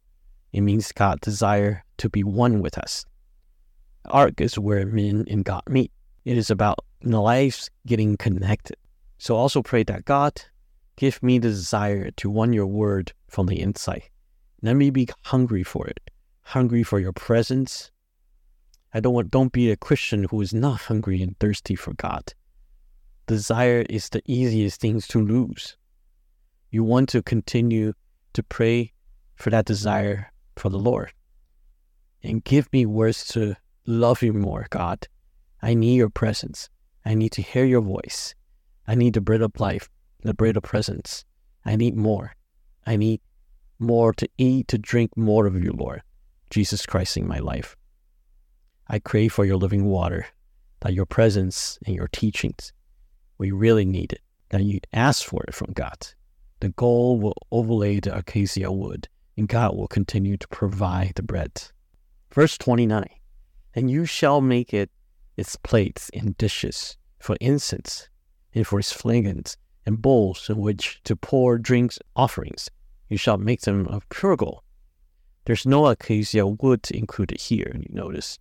[0.52, 3.04] it means God desire to be one with us.
[4.06, 5.90] Ark is where men and God meet.
[6.24, 8.76] It is about lives getting connected.
[9.18, 10.42] So also pray that God
[10.96, 14.04] give me the desire to want your word from the inside.
[14.62, 16.00] Let me be hungry for it,
[16.42, 17.90] hungry for your presence,
[18.96, 22.32] I don't want don't be a Christian who is not hungry and thirsty for God.
[23.26, 25.76] Desire is the easiest things to lose.
[26.70, 27.94] You want to continue
[28.34, 28.92] to pray
[29.34, 31.12] for that desire for the Lord.
[32.22, 35.08] And give me words to love you more, God.
[35.64, 36.68] I need your presence.
[37.06, 38.34] I need to hear your voice.
[38.86, 39.88] I need the bread of life,
[40.20, 41.24] the bread of presence.
[41.64, 42.34] I need more.
[42.86, 43.22] I need
[43.78, 46.02] more to eat, to drink more of you, Lord.
[46.50, 47.76] Jesus Christ in my life.
[48.88, 50.26] I crave for your living water,
[50.80, 52.74] that your presence and your teachings,
[53.38, 56.08] we really need it, that you ask for it from God.
[56.60, 61.62] The gold will overlay the acacia wood, and God will continue to provide the bread.
[62.34, 63.06] Verse 29
[63.74, 64.90] And you shall make it
[65.36, 68.08] its plates and dishes for incense,
[68.54, 72.70] and for its flagons and bowls in which to pour drinks offerings.
[73.08, 74.60] You shall make them of pure gold.
[75.44, 78.38] There's no acacia wood included here, and you notice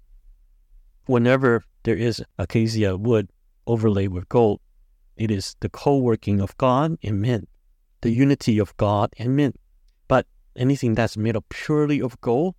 [1.06, 3.30] whenever there is acacia wood
[3.68, 4.62] overlaid with gold,
[5.18, 7.48] it is the co working of God and men.
[8.02, 9.54] the unity of God and men.
[10.10, 10.28] But
[10.58, 12.56] anything that's made up purely of gold,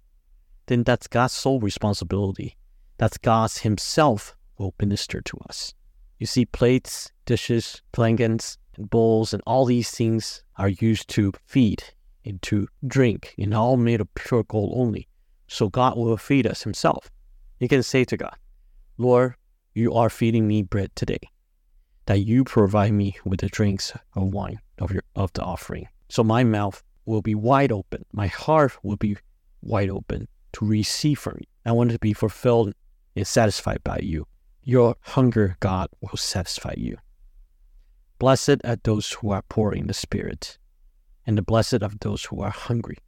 [0.66, 2.56] then that's God's sole responsibility.
[2.96, 5.74] That's God Himself will minister to us.
[6.18, 11.82] You see, plates, dishes, flagons, and bowls, and all these things are used to feed
[12.24, 15.08] and to drink, and all made of pure gold only.
[15.48, 17.10] So God will feed us Himself.
[17.58, 18.36] You can say to God,
[18.96, 19.34] Lord,
[19.74, 21.20] you are feeding me bread today,
[22.06, 25.88] that you provide me with the drinks of wine of your of the offering.
[26.08, 29.16] So my mouth will be wide open, my heart will be
[29.62, 31.46] wide open to receive from you.
[31.66, 32.74] I want to be fulfilled
[33.14, 34.26] and satisfied by you.
[34.62, 36.96] Your hunger, God, will satisfy you.
[38.18, 40.58] Blessed are those who are poor in the spirit,
[41.26, 42.98] and the blessed of those who are hungry.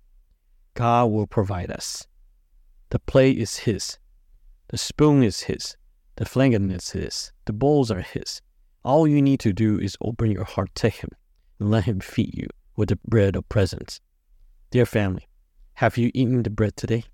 [0.75, 2.07] God will provide us.
[2.91, 3.99] The plate is His,
[4.69, 5.77] the spoon is His,
[6.17, 8.43] the flagon is His, the bowls are His.
[8.85, 11.11] All you need to do is open your heart to Him
[11.59, 14.01] and let Him feed you with the bread of presence.
[14.71, 15.27] Dear family,
[15.75, 17.05] have you eaten the bread today?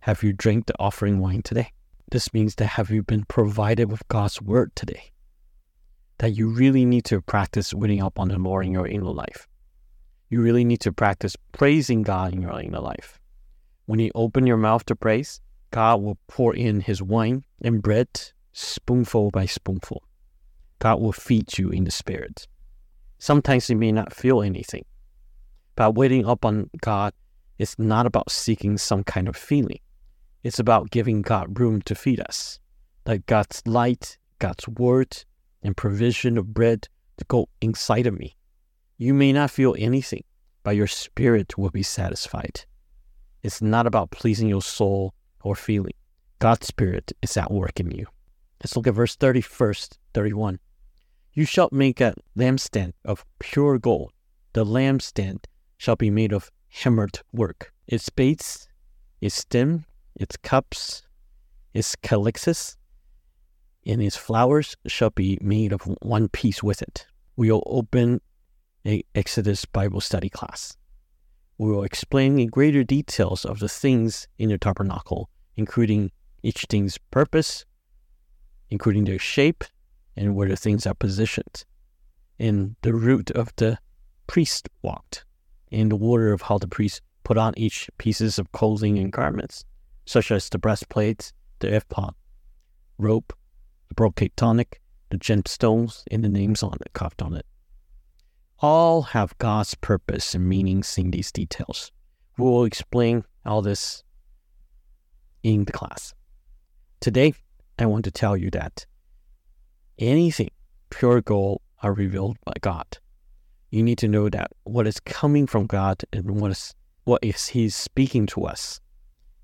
[0.00, 1.72] Have you drank the offering wine today?
[2.10, 5.12] This means that have you been provided with God's word today?
[6.18, 9.46] That you really need to practice waiting up on the Lord in your inner life.
[10.30, 13.20] You really need to practice praising God in your inner life.
[13.84, 15.40] When you open your mouth to praise,
[15.70, 18.08] God will pour in his wine and bread
[18.52, 20.02] spoonful by spoonful.
[20.78, 22.48] God will feed you in the spirit.
[23.18, 24.84] Sometimes you may not feel anything,
[25.76, 27.12] but waiting up on God
[27.58, 29.80] is not about seeking some kind of feeling.
[30.42, 32.60] It's about giving God room to feed us.
[33.06, 35.24] Like God's light, God's word,
[35.62, 38.36] and provision of bread to go inside of me.
[38.96, 40.24] You may not feel anything,
[40.62, 42.64] but your spirit will be satisfied.
[43.42, 45.94] It's not about pleasing your soul or feeling.
[46.38, 48.06] God's spirit is at work in you.
[48.62, 50.58] Let's look at verse 31st, 31.
[51.32, 54.12] You shall make a lampstand of pure gold.
[54.52, 55.44] The lampstand
[55.76, 57.72] shall be made of hammered work.
[57.86, 58.68] Its base,
[59.20, 59.84] its stem,
[60.18, 61.02] its cups,
[61.72, 62.76] its calyxes,
[63.86, 67.06] and its flowers shall be made of one piece with it.
[67.36, 68.20] We will open
[68.84, 70.76] a Exodus Bible study class.
[71.56, 76.10] We will explain in greater details of the things in the tabernacle, including
[76.42, 77.64] each thing's purpose,
[78.70, 79.64] including their shape,
[80.16, 81.64] and where the things are positioned,
[82.38, 83.78] and the route of the
[84.26, 85.24] priest walked,
[85.72, 89.64] and the order of how the priest put on each pieces of clothing and garments,
[90.08, 92.14] such as the breastplate, the ephod,
[92.96, 93.34] rope,
[93.88, 97.44] the brocade tunic, the gemstones, and the names on it, carved on it.
[98.60, 101.92] All have God's purpose and meanings in these details.
[102.38, 104.02] We will explain all this
[105.42, 106.14] in the class.
[107.00, 107.34] Today,
[107.78, 108.86] I want to tell you that
[109.98, 110.50] anything
[110.88, 112.98] pure gold are revealed by God.
[113.70, 117.48] You need to know that what is coming from God and what is what is
[117.48, 118.80] He speaking to us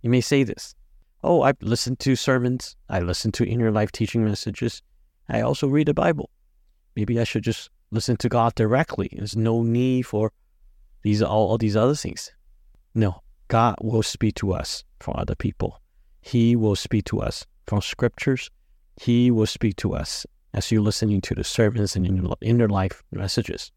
[0.05, 0.75] you may say this
[1.25, 4.83] Oh, I've listened to sermons, I listen to inner life teaching messages,
[5.31, 6.29] I also read the Bible.
[6.95, 9.09] Maybe I should just listen to God directly.
[9.11, 10.31] There's no need for
[11.03, 12.31] these all, all these other things.
[12.95, 15.81] No, God will speak to us from other people.
[16.21, 18.51] He will speak to us from scriptures.
[19.01, 23.73] He will speak to us as you're listening to the sermons and inner life messages.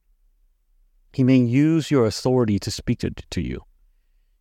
[1.14, 3.64] He may use your authority to speak to, to you.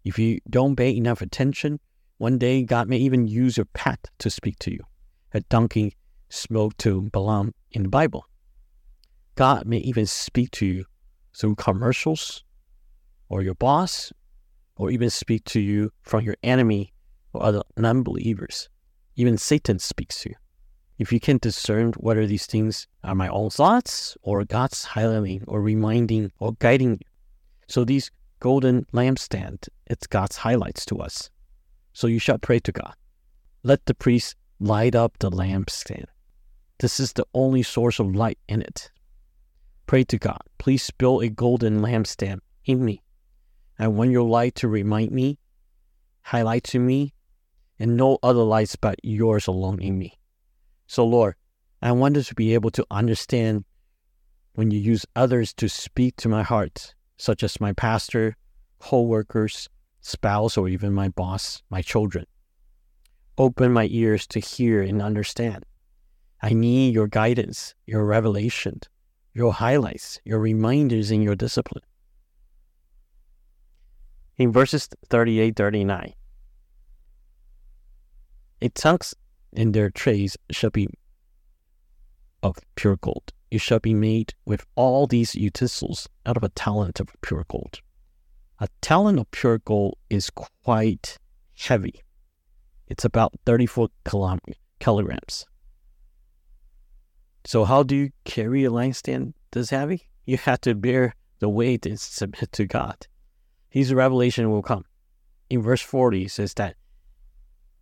[0.07, 1.81] If you don't pay enough attention,
[2.19, 4.79] one day God may even use your pet to speak to you.
[5.35, 5.97] A donkey
[6.29, 8.25] spoke to Balaam in the Bible.
[9.35, 10.85] God may even speak to you
[11.37, 12.45] through commercials
[13.29, 14.13] or your boss,
[14.77, 16.93] or even speak to you from your enemy
[17.33, 18.69] or other non believers.
[19.17, 20.37] Even Satan speaks to you.
[21.01, 25.61] If you can discern whether these things are my own thoughts or God's highlighting or
[25.61, 27.09] reminding or guiding you.
[27.67, 31.31] So these golden lampstand, it's God's highlights to us.
[31.93, 32.95] So you shall pray to God.
[33.63, 36.07] Let the priest light up the lampstand.
[36.79, 38.91] This is the only source of light in it.
[39.87, 43.03] Pray to God, please build a golden lampstand in me.
[43.79, 45.39] I want your light to remind me,
[46.23, 47.15] highlight to me,
[47.79, 50.19] and no other lights but yours alone in me.
[50.87, 51.35] So, Lord,
[51.83, 53.65] I want us to be able to understand
[54.55, 58.37] when you use others to speak to my heart such as my pastor,
[58.79, 59.69] co-workers,
[60.01, 62.27] spouse, or even my boss, my children.
[63.39, 65.65] Open my ears to hear and understand.
[66.43, 68.81] I need your guidance, your revelation,
[69.35, 71.85] your highlights, your reminders, and your discipline.
[74.39, 76.13] In verses 38 39,
[78.63, 79.15] a tongues
[79.53, 80.89] in their trays shall be
[82.43, 83.33] of pure gold.
[83.51, 87.81] You shall be made with all these utensils out of a talent of pure gold.
[88.59, 91.19] A talent of pure gold is quite
[91.55, 92.03] heavy.
[92.89, 93.89] It's about 34
[94.81, 95.47] kilograms.
[97.45, 100.09] So, how do you carry a lampstand this heavy?
[100.25, 103.07] You have to bear the weight and submit to God.
[103.69, 104.85] His revelation will come.
[105.49, 106.77] In verse 40, it says that,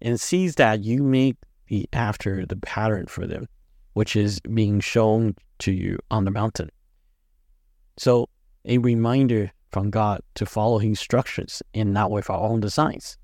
[0.02, 1.36] and sees that you make
[1.68, 3.48] the after the pattern for them,
[3.95, 6.70] which is being shown to you on the mountain.
[7.97, 8.28] So,
[8.64, 13.16] a reminder from God to follow His instructions and not with our own designs,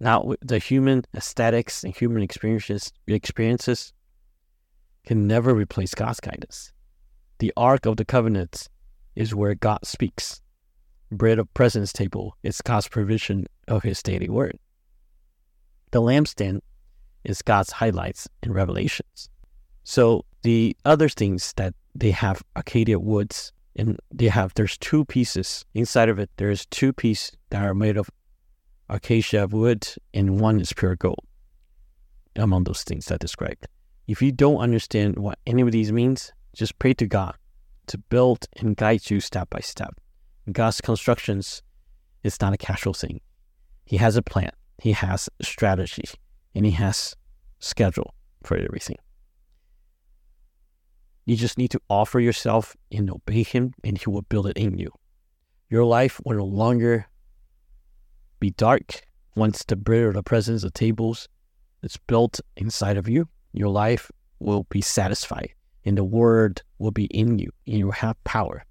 [0.00, 2.92] not with the human aesthetics and human experiences.
[3.06, 3.92] Experiences
[5.04, 6.72] can never replace God's guidance.
[7.38, 8.68] The Ark of the Covenant
[9.16, 10.40] is where God speaks.
[11.10, 14.58] Bread of presence table is God's provision of His daily word.
[15.90, 16.60] The lampstand
[17.24, 19.28] is God's highlights and revelations.
[19.90, 25.64] So the other things that they have acacia woods and they have there's two pieces
[25.74, 26.30] inside of it.
[26.36, 28.08] There's two pieces that are made of
[28.88, 31.26] acacia wood and one is pure gold.
[32.36, 33.66] Among those things that described.
[34.06, 37.34] If you don't understand what any of these means, just pray to God
[37.88, 39.94] to build and guide you step by step.
[40.52, 41.62] God's constructions
[42.22, 43.20] is not a casual thing.
[43.86, 46.08] He has a plan, he has strategy,
[46.54, 47.16] and he has
[47.58, 48.14] schedule
[48.44, 48.98] for everything.
[51.24, 54.78] You just need to offer yourself and obey him, and he will build it in
[54.78, 54.92] you.
[55.68, 57.06] Your life will no longer
[58.40, 59.02] be dark
[59.36, 61.28] once the bread or the presence of tables
[61.82, 63.28] is built inside of you.
[63.52, 65.54] Your life will be satisfied,
[65.84, 68.64] and the word will be in you, and you will have power.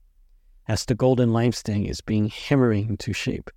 [0.67, 3.49] As the golden lampstand is being hammering into shape,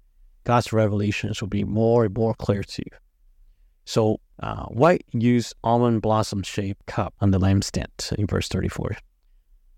[0.45, 2.99] God's revelations will be more and more clear to you.
[3.85, 8.97] So, uh, White used almond blossom shaped cup on the lampstand in verse 34.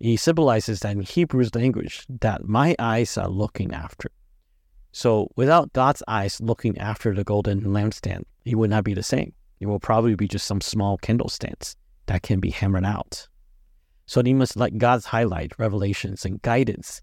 [0.01, 4.11] He symbolizes that in Hebrew's language that my eyes are looking after.
[4.93, 9.33] So, without God's eyes looking after the golden lampstand, it would not be the same.
[9.61, 13.29] It will probably be just some small candlestands that can be hammered out.
[14.07, 17.03] So, you must let God's highlight revelations and guidance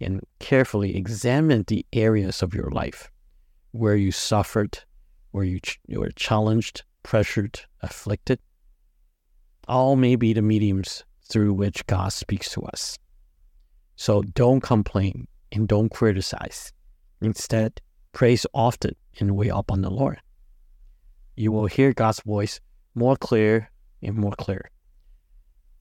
[0.00, 3.10] and carefully examine the areas of your life
[3.72, 4.78] where you suffered,
[5.30, 8.40] where you, ch- you were challenged, pressured, afflicted.
[9.68, 12.98] All may be the mediums through which God speaks to us.
[13.94, 16.72] So don't complain and don't criticize.
[17.22, 17.80] Instead,
[18.12, 20.20] praise often and wait upon the Lord.
[21.36, 22.60] You will hear God's voice
[22.96, 23.70] more clear
[24.02, 24.68] and more clear.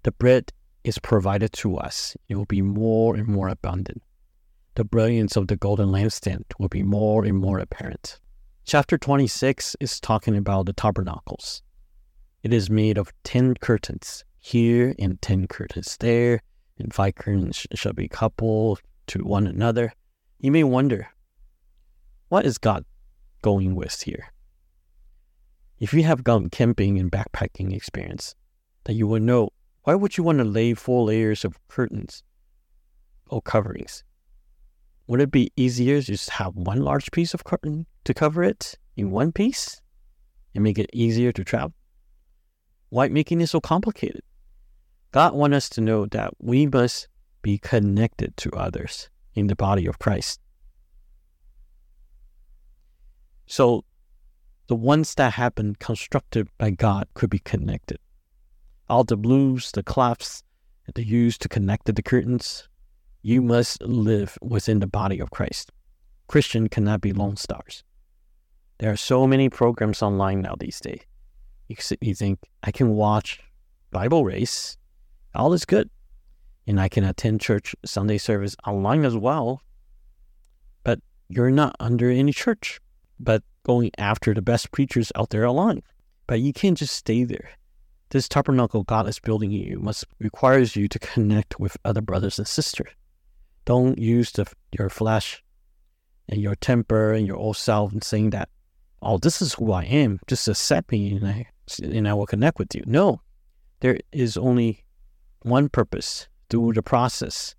[0.03, 0.53] The bread
[0.83, 2.15] is provided to us.
[2.29, 4.03] It will be more and more abundant.
[4.75, 8.19] The brilliance of the golden lampstand will be more and more apparent.
[8.67, 11.61] Chapter 26 is talking about the tabernacles.
[12.41, 16.41] It is made of 10 curtains here and 10 curtains there,
[16.79, 19.93] and five curtains shall be coupled to one another.
[20.39, 21.09] You may wonder,
[22.29, 22.85] what is God
[23.43, 24.33] going with here?
[25.77, 28.33] If you have gone camping and backpacking experience,
[28.85, 29.49] then you will know
[29.83, 32.23] why would you want to lay four layers of curtains
[33.27, 34.03] or coverings
[35.07, 38.77] would it be easier to just have one large piece of curtain to cover it
[38.95, 39.81] in one piece
[40.53, 41.73] and make it easier to travel?
[42.89, 44.21] Why making it so complicated?
[45.11, 47.07] God wants us to know that we must
[47.41, 50.39] be connected to others in the body of Christ.
[53.45, 53.85] So
[54.67, 57.99] the ones that have been constructed by God could be connected.
[58.89, 60.41] All the blues, the clefts,
[60.85, 62.67] that they use to connect the curtains,
[63.25, 65.71] you must live within the body of Christ.
[66.27, 67.83] Christian cannot be lone stars.
[68.77, 71.01] There are so many programs online now these days.
[71.67, 73.39] You, you think, I can watch
[73.89, 74.77] Bible Race,
[75.33, 75.89] all is good.
[76.67, 79.59] And I can attend church Sunday service online as well.
[80.83, 82.79] But you're not under any church,
[83.19, 85.81] but going after the best preachers out there online.
[86.27, 87.49] But you can't just stay there.
[88.11, 92.47] This tabernacle God is building you must requires you to connect with other brothers and
[92.47, 92.89] sisters.
[93.65, 94.45] Don't use the,
[94.77, 95.43] your flesh
[96.29, 98.49] and your temper and your old self and saying that,
[99.01, 100.19] oh, this is who I am.
[100.27, 101.47] Just accept me and I,
[101.81, 102.83] and I will connect with you.
[102.85, 103.21] No,
[103.79, 104.85] there is only
[105.41, 107.55] one purpose through the process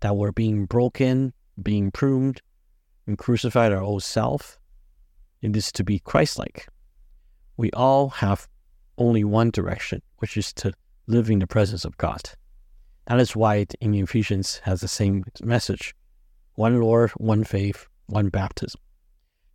[0.00, 2.40] that we're being broken, being pruned,
[3.06, 4.58] and crucified our old self.
[5.42, 6.68] It is to be Christ like.
[7.56, 8.48] We all have
[8.96, 10.72] only one direction, which is to
[11.06, 12.20] live in the presence of God.
[13.08, 15.94] That is why in Ephesians has the same message
[16.56, 18.80] one Lord, one faith, one baptism.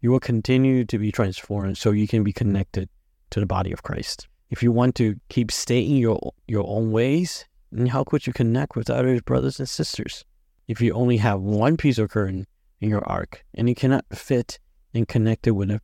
[0.02, 2.90] You will continue to be transformed so you can be connected
[3.30, 4.28] to the body of Christ.
[4.50, 8.76] If you want to keep staying your your own ways, And how could you connect
[8.76, 10.26] with other brothers and sisters
[10.68, 12.46] if you only have one piece of curtain
[12.80, 14.60] in your ark and you cannot fit
[14.94, 15.82] and connect it with the,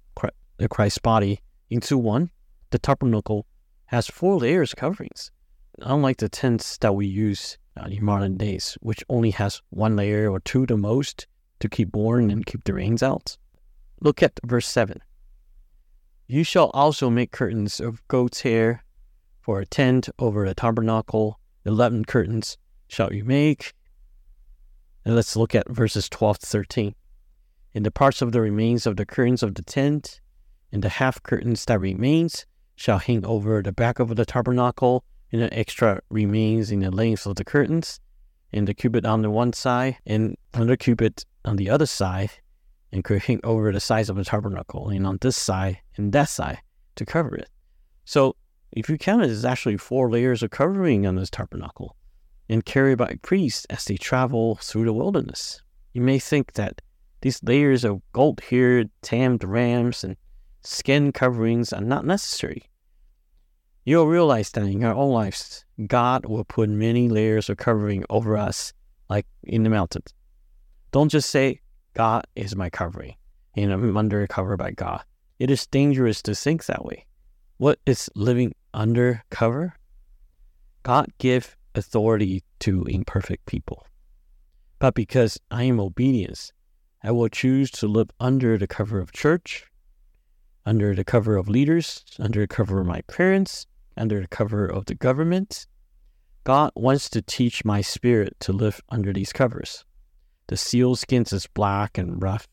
[0.57, 2.29] the Christ body into one?
[2.69, 3.47] The tabernacle
[3.85, 5.31] has four layers coverings,
[5.83, 10.29] unlike the tents that we use uh, in modern days, which only has one layer
[10.29, 11.27] or two the most
[11.59, 13.37] to keep warm and keep the rains out.
[14.01, 15.01] Look at verse 7.
[16.27, 18.83] You shall also make curtains of goat's hair
[19.41, 21.39] for a tent over the tabernacle.
[21.65, 22.57] Eleven curtains
[22.87, 23.73] shall you make.
[25.03, 26.95] And let's look at verses 12 to 13.
[27.73, 30.21] In the parts of the remains of the curtains of the tent,
[30.71, 35.41] and the half curtains that remains, shall hang over the back of the tabernacle, and
[35.41, 37.99] the extra remains in the length of the curtains,
[38.51, 42.31] and the cubit on the one side, and another cubit on the other side,
[42.91, 46.59] and hang over the sides of the tabernacle, and on this side and that side
[46.95, 47.49] to cover it.
[48.05, 48.35] So
[48.71, 51.95] if you count it, there's actually four layers of covering on this tabernacle
[52.47, 55.61] and carried by priests as they travel through the wilderness.
[55.93, 56.81] You may think that
[57.21, 60.17] these layers of gold hair, tamed rams, and
[60.61, 62.63] skin coverings are not necessary.
[63.89, 68.37] You'll realize that in our own lives, God will put many layers of covering over
[68.37, 68.71] us,
[69.09, 70.13] like in the mountains.
[70.91, 71.61] Don't just say,
[71.95, 73.15] God is my covering,
[73.55, 75.01] and I'm under cover by God.
[75.39, 77.07] It is dangerous to think that way.
[77.57, 79.73] What is living under cover?
[80.83, 83.87] God give authority to imperfect people.
[84.77, 86.53] But because I am obedience,
[87.03, 89.65] I will choose to live under the cover of church,
[90.63, 93.65] under the cover of leaders, under the cover of my parents,
[93.99, 95.67] under the cover of the government.
[96.43, 99.85] God wants to teach my spirit to live under these covers.
[100.47, 102.47] The seal skins is black and rough.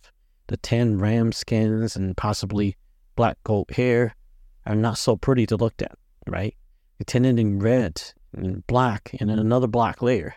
[0.49, 2.77] The tan ram skins and possibly
[3.15, 4.15] black goat hair
[4.67, 6.55] are not so pretty to look at, right?
[7.07, 8.03] Tinted in red
[8.35, 10.35] and black and then another black layer.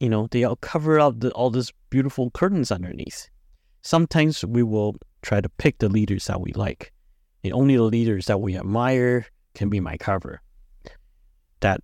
[0.00, 3.28] You know, they all cover up the, all these beautiful curtains underneath.
[3.82, 6.92] Sometimes we will try to pick the leaders that we like
[7.44, 10.40] and only the leaders that we admire can be my cover.
[11.64, 11.80] That,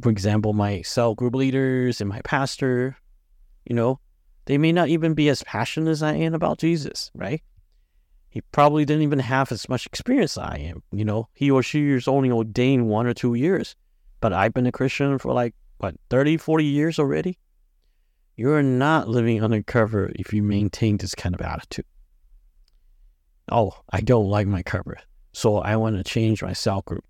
[0.00, 2.96] for example, my cell group leaders and my pastor,
[3.64, 4.00] you know,
[4.46, 7.40] they may not even be as passionate as I am about Jesus, right?
[8.28, 10.82] He probably didn't even have as much experience as I am.
[10.90, 13.76] You know, he or she is only ordained one or two years,
[14.20, 17.38] but I've been a Christian for like, what, 30, 40 years already?
[18.36, 21.84] You're not living undercover if you maintain this kind of attitude
[23.52, 24.98] oh, I don't like my cover.
[25.32, 27.04] So I want to change my cell group.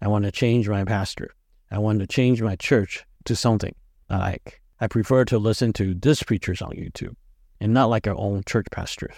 [0.00, 1.34] I want to change my pastor.
[1.76, 3.74] I want to change my church to something
[4.08, 4.62] I like.
[4.80, 7.14] I prefer to listen to this preachers on YouTube
[7.60, 9.14] and not like our own church pastors.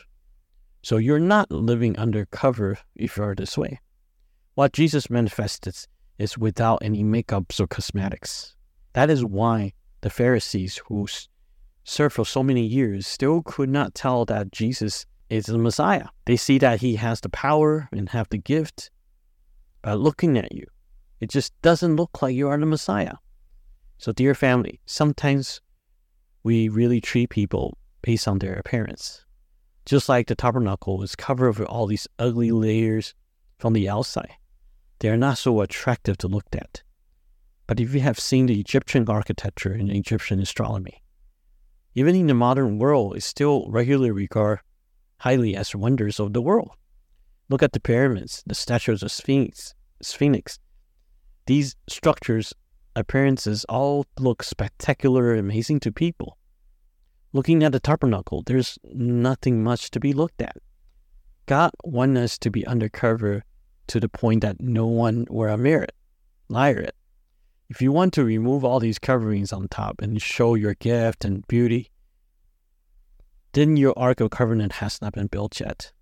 [0.83, 3.79] So you're not living undercover if you're this way.
[4.57, 5.77] What Jesus manifested
[6.19, 8.57] is without any makeups or cosmetics.
[8.93, 11.07] That is why the Pharisees who
[11.85, 16.07] served for so many years still could not tell that Jesus is the Messiah.
[16.25, 18.91] They see that he has the power and have the gift,
[19.81, 20.67] by looking at you,
[21.21, 23.15] it just doesn't look like you are the Messiah.
[23.99, 25.61] So, dear family, sometimes
[26.45, 29.25] we really treat people based on their appearance.
[29.85, 33.15] Just like the tabernacle is covered with all these ugly layers
[33.59, 34.35] from the outside,
[35.01, 36.83] they are not so attractive to look at.
[37.67, 41.03] But if you have seen the Egyptian architecture and Egyptian astronomy,
[41.95, 44.63] even in the modern world, it's still regularly regarded
[45.21, 46.71] highly as wonders of the world.
[47.49, 50.61] Look at the pyramids, the statues of Sphinx, Sphinx.
[51.49, 52.53] These structures,
[52.95, 56.37] appearances all look spectacular and amazing to people.
[57.33, 60.59] Looking at the tabernacle, there's nothing much to be looked at.
[61.47, 63.45] God wants us to be undercover
[63.87, 65.95] to the point that no one will admire it,
[66.51, 66.95] liar it.
[67.71, 71.49] If you want to remove all these coverings on top and show your gift and
[71.49, 71.91] beauty,
[73.55, 75.93] then your Ark of Covenant has not been built yet,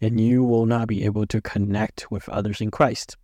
[0.00, 3.16] and you will not be able to connect with others in Christ.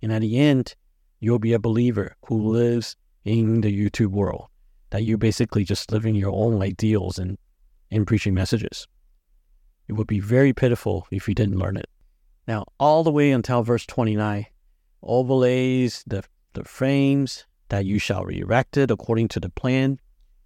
[0.00, 0.76] And at the end,
[1.22, 4.48] you'll be a believer who lives in the YouTube world,
[4.90, 7.38] that you're basically just living your own ideals and,
[7.90, 8.86] and preaching messages.
[9.88, 11.88] It would be very pitiful if you didn't learn it.
[12.46, 14.46] Now, all the way until verse 29,
[15.02, 19.98] overlays the, the frames that you shall re erect it according to the plan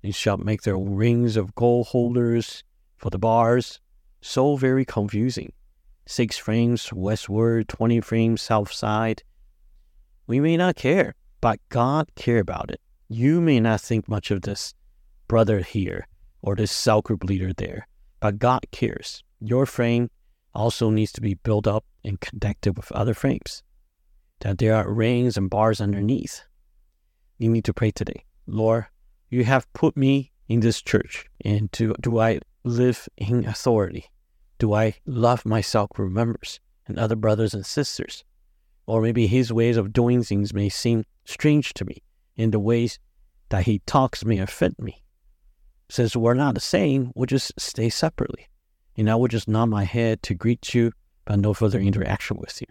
[0.07, 2.63] they shall make their rings of gold holders
[2.97, 3.81] for the bars.
[4.21, 5.53] So very confusing.
[6.07, 9.25] Six frames westward, 20 frames south side.
[10.27, 12.81] We may not care, but God care about it.
[13.09, 14.75] You may not think much of this
[15.29, 16.09] brother here
[16.43, 17.87] or this cell group leader there,
[18.21, 19.23] but God cares.
[19.41, 20.11] Your frame
[20.55, 23.63] also needs to be built up and connected with other frames.
[24.41, 26.43] That there are rings and bars underneath.
[27.39, 28.25] you need to pray today.
[28.47, 28.87] Lord,
[29.29, 34.07] you have put me in this church, and do, do I live in authority?
[34.59, 38.25] Do I love my cell group members and other brothers and sisters?
[38.87, 42.03] Or maybe his ways of doing things may seem strange to me,
[42.37, 42.99] in the ways
[43.49, 45.03] that he talks may offend me.
[45.89, 48.49] Since we're not the same, we'll just stay separately.
[48.97, 50.93] And I will just nod my head to greet you,
[51.25, 52.67] but no further interaction with you.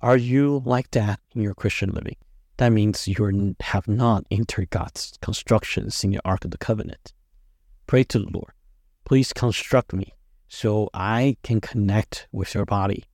[0.00, 2.16] Are you like that in your Christian living?
[2.56, 7.12] That means you have not entered God's constructions in the Ark of the Covenant.
[7.86, 8.52] Pray to the Lord.
[9.04, 10.14] Please construct me
[10.48, 13.04] so I can connect with your body,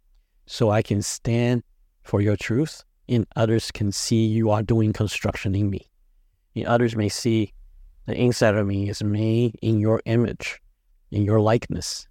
[0.46, 1.62] so I can stand
[2.04, 5.90] for your truth, and others can see you are doing construction in me.
[6.54, 7.52] And others may see
[8.06, 10.60] the inside of me is made in your image,
[11.10, 12.06] in your likeness.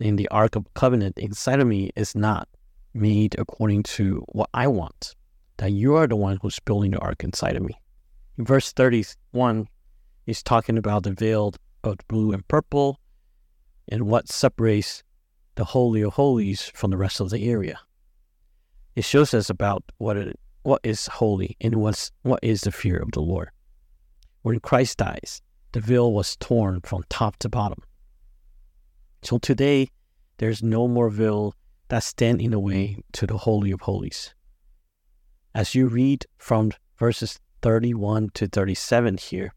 [0.00, 2.48] In the Ark of Covenant, inside of me is not
[2.94, 5.14] made according to what I want.
[5.58, 7.78] That you are the one who's building the ark inside of me.
[8.38, 9.68] In verse 31,
[10.24, 11.52] he's talking about the veil
[11.84, 12.98] of blue and purple
[13.88, 15.02] and what separates
[15.56, 17.78] the Holy of Holies from the rest of the area.
[18.96, 22.98] It shows us about what it, what is holy and what's, what is the fear
[22.98, 23.50] of the Lord.
[24.42, 27.82] When Christ dies, the veil was torn from top to bottom.
[29.22, 29.90] So today,
[30.38, 31.54] there's no more veil
[31.88, 34.34] that stand in the way to the Holy of Holies.
[35.54, 39.54] As you read from verses 31 to 37 here,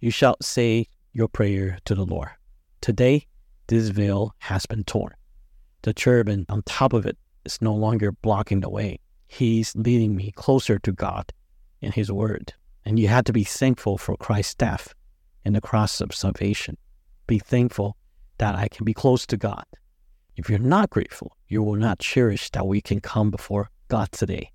[0.00, 2.30] you shall say your prayer to the Lord.
[2.80, 3.26] Today,
[3.66, 5.14] this veil has been torn.
[5.82, 8.98] The cherubim on top of it is no longer blocking the way.
[9.26, 11.32] He's leading me closer to God
[11.82, 12.52] and His Word.
[12.84, 14.94] And you have to be thankful for Christ's death
[15.44, 16.76] and the cross of salvation.
[17.26, 17.96] Be thankful
[18.38, 19.64] that I can be close to God.
[20.36, 24.50] If you're not grateful, you will not cherish that we can come before God today.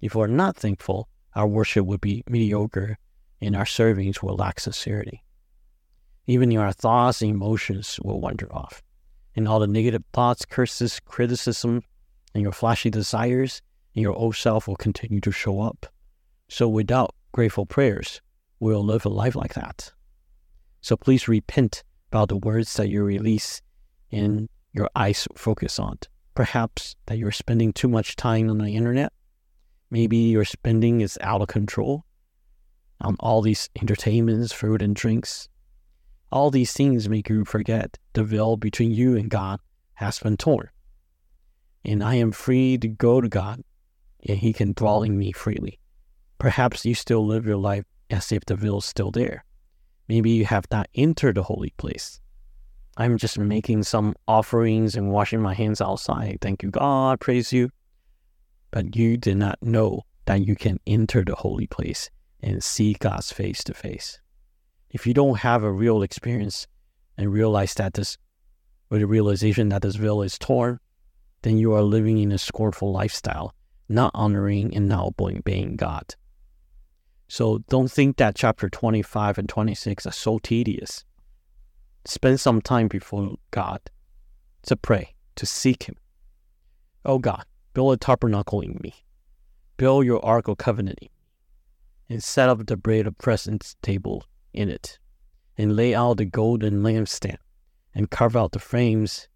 [0.00, 2.98] If we're not thankful, our worship would be mediocre
[3.40, 5.24] and our servings will lack sincerity.
[6.26, 8.82] Even our thoughts and emotions will wander off.
[9.36, 11.82] And all the negative thoughts, curses, criticism,
[12.34, 13.62] and your flashy desires
[13.94, 15.86] and your old self will continue to show up.
[16.48, 18.20] So without grateful prayers,
[18.60, 19.92] we'll live a life like that.
[20.80, 23.62] So please repent about the words that you release
[24.12, 25.98] and your eyes focus on.
[26.34, 29.12] Perhaps that you're spending too much time on the internet.
[29.90, 32.04] Maybe your spending is out of control
[33.00, 35.48] on all these entertainments, food, and drinks.
[36.32, 39.60] All these things make you forget the veil between you and God
[39.94, 40.68] has been torn.
[41.84, 43.62] And I am free to go to God,
[44.26, 45.78] and He can dwell in me freely.
[46.38, 49.44] Perhaps you still live your life as if the veil is still there.
[50.08, 52.20] Maybe you have not entered the holy place.
[52.96, 56.38] I'm just making some offerings and washing my hands outside.
[56.40, 57.70] Thank you, God, praise you.
[58.70, 62.10] But you did not know that you can enter the holy place
[62.40, 64.20] and see God's face to face.
[64.90, 66.66] If you don't have a real experience
[67.16, 68.16] and realize that this,
[68.90, 70.78] or the realization that this veil is torn,
[71.44, 73.54] then you are living in a scornful lifestyle,
[73.86, 76.14] not honoring and not obeying God.
[77.28, 81.04] So don't think that chapter 25 and 26 are so tedious.
[82.06, 83.80] Spend some time before God
[84.62, 85.96] to pray, to seek Him.
[87.04, 88.94] Oh God, build a tabernacle in me.
[89.76, 91.10] Build your ark of covenant in me.
[92.08, 94.24] And set up the bread of presence table
[94.54, 94.98] in it.
[95.58, 97.36] And lay out the golden lampstand.
[97.94, 99.28] And carve out the frames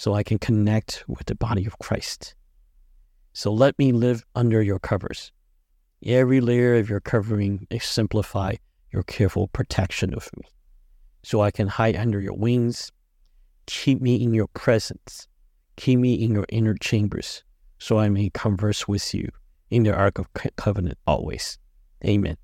[0.00, 2.34] so I can connect with the body of Christ.
[3.32, 5.32] So let me live under your covers
[6.04, 8.54] Every layer of your covering exemplify
[8.90, 10.44] your careful protection of me.
[11.22, 12.90] So I can hide under your wings.
[13.66, 15.28] Keep me in your presence.
[15.76, 17.44] Keep me in your inner chambers,
[17.78, 19.28] so I may converse with you
[19.68, 21.58] in the Ark of Covenant always.
[22.02, 22.38] Amen.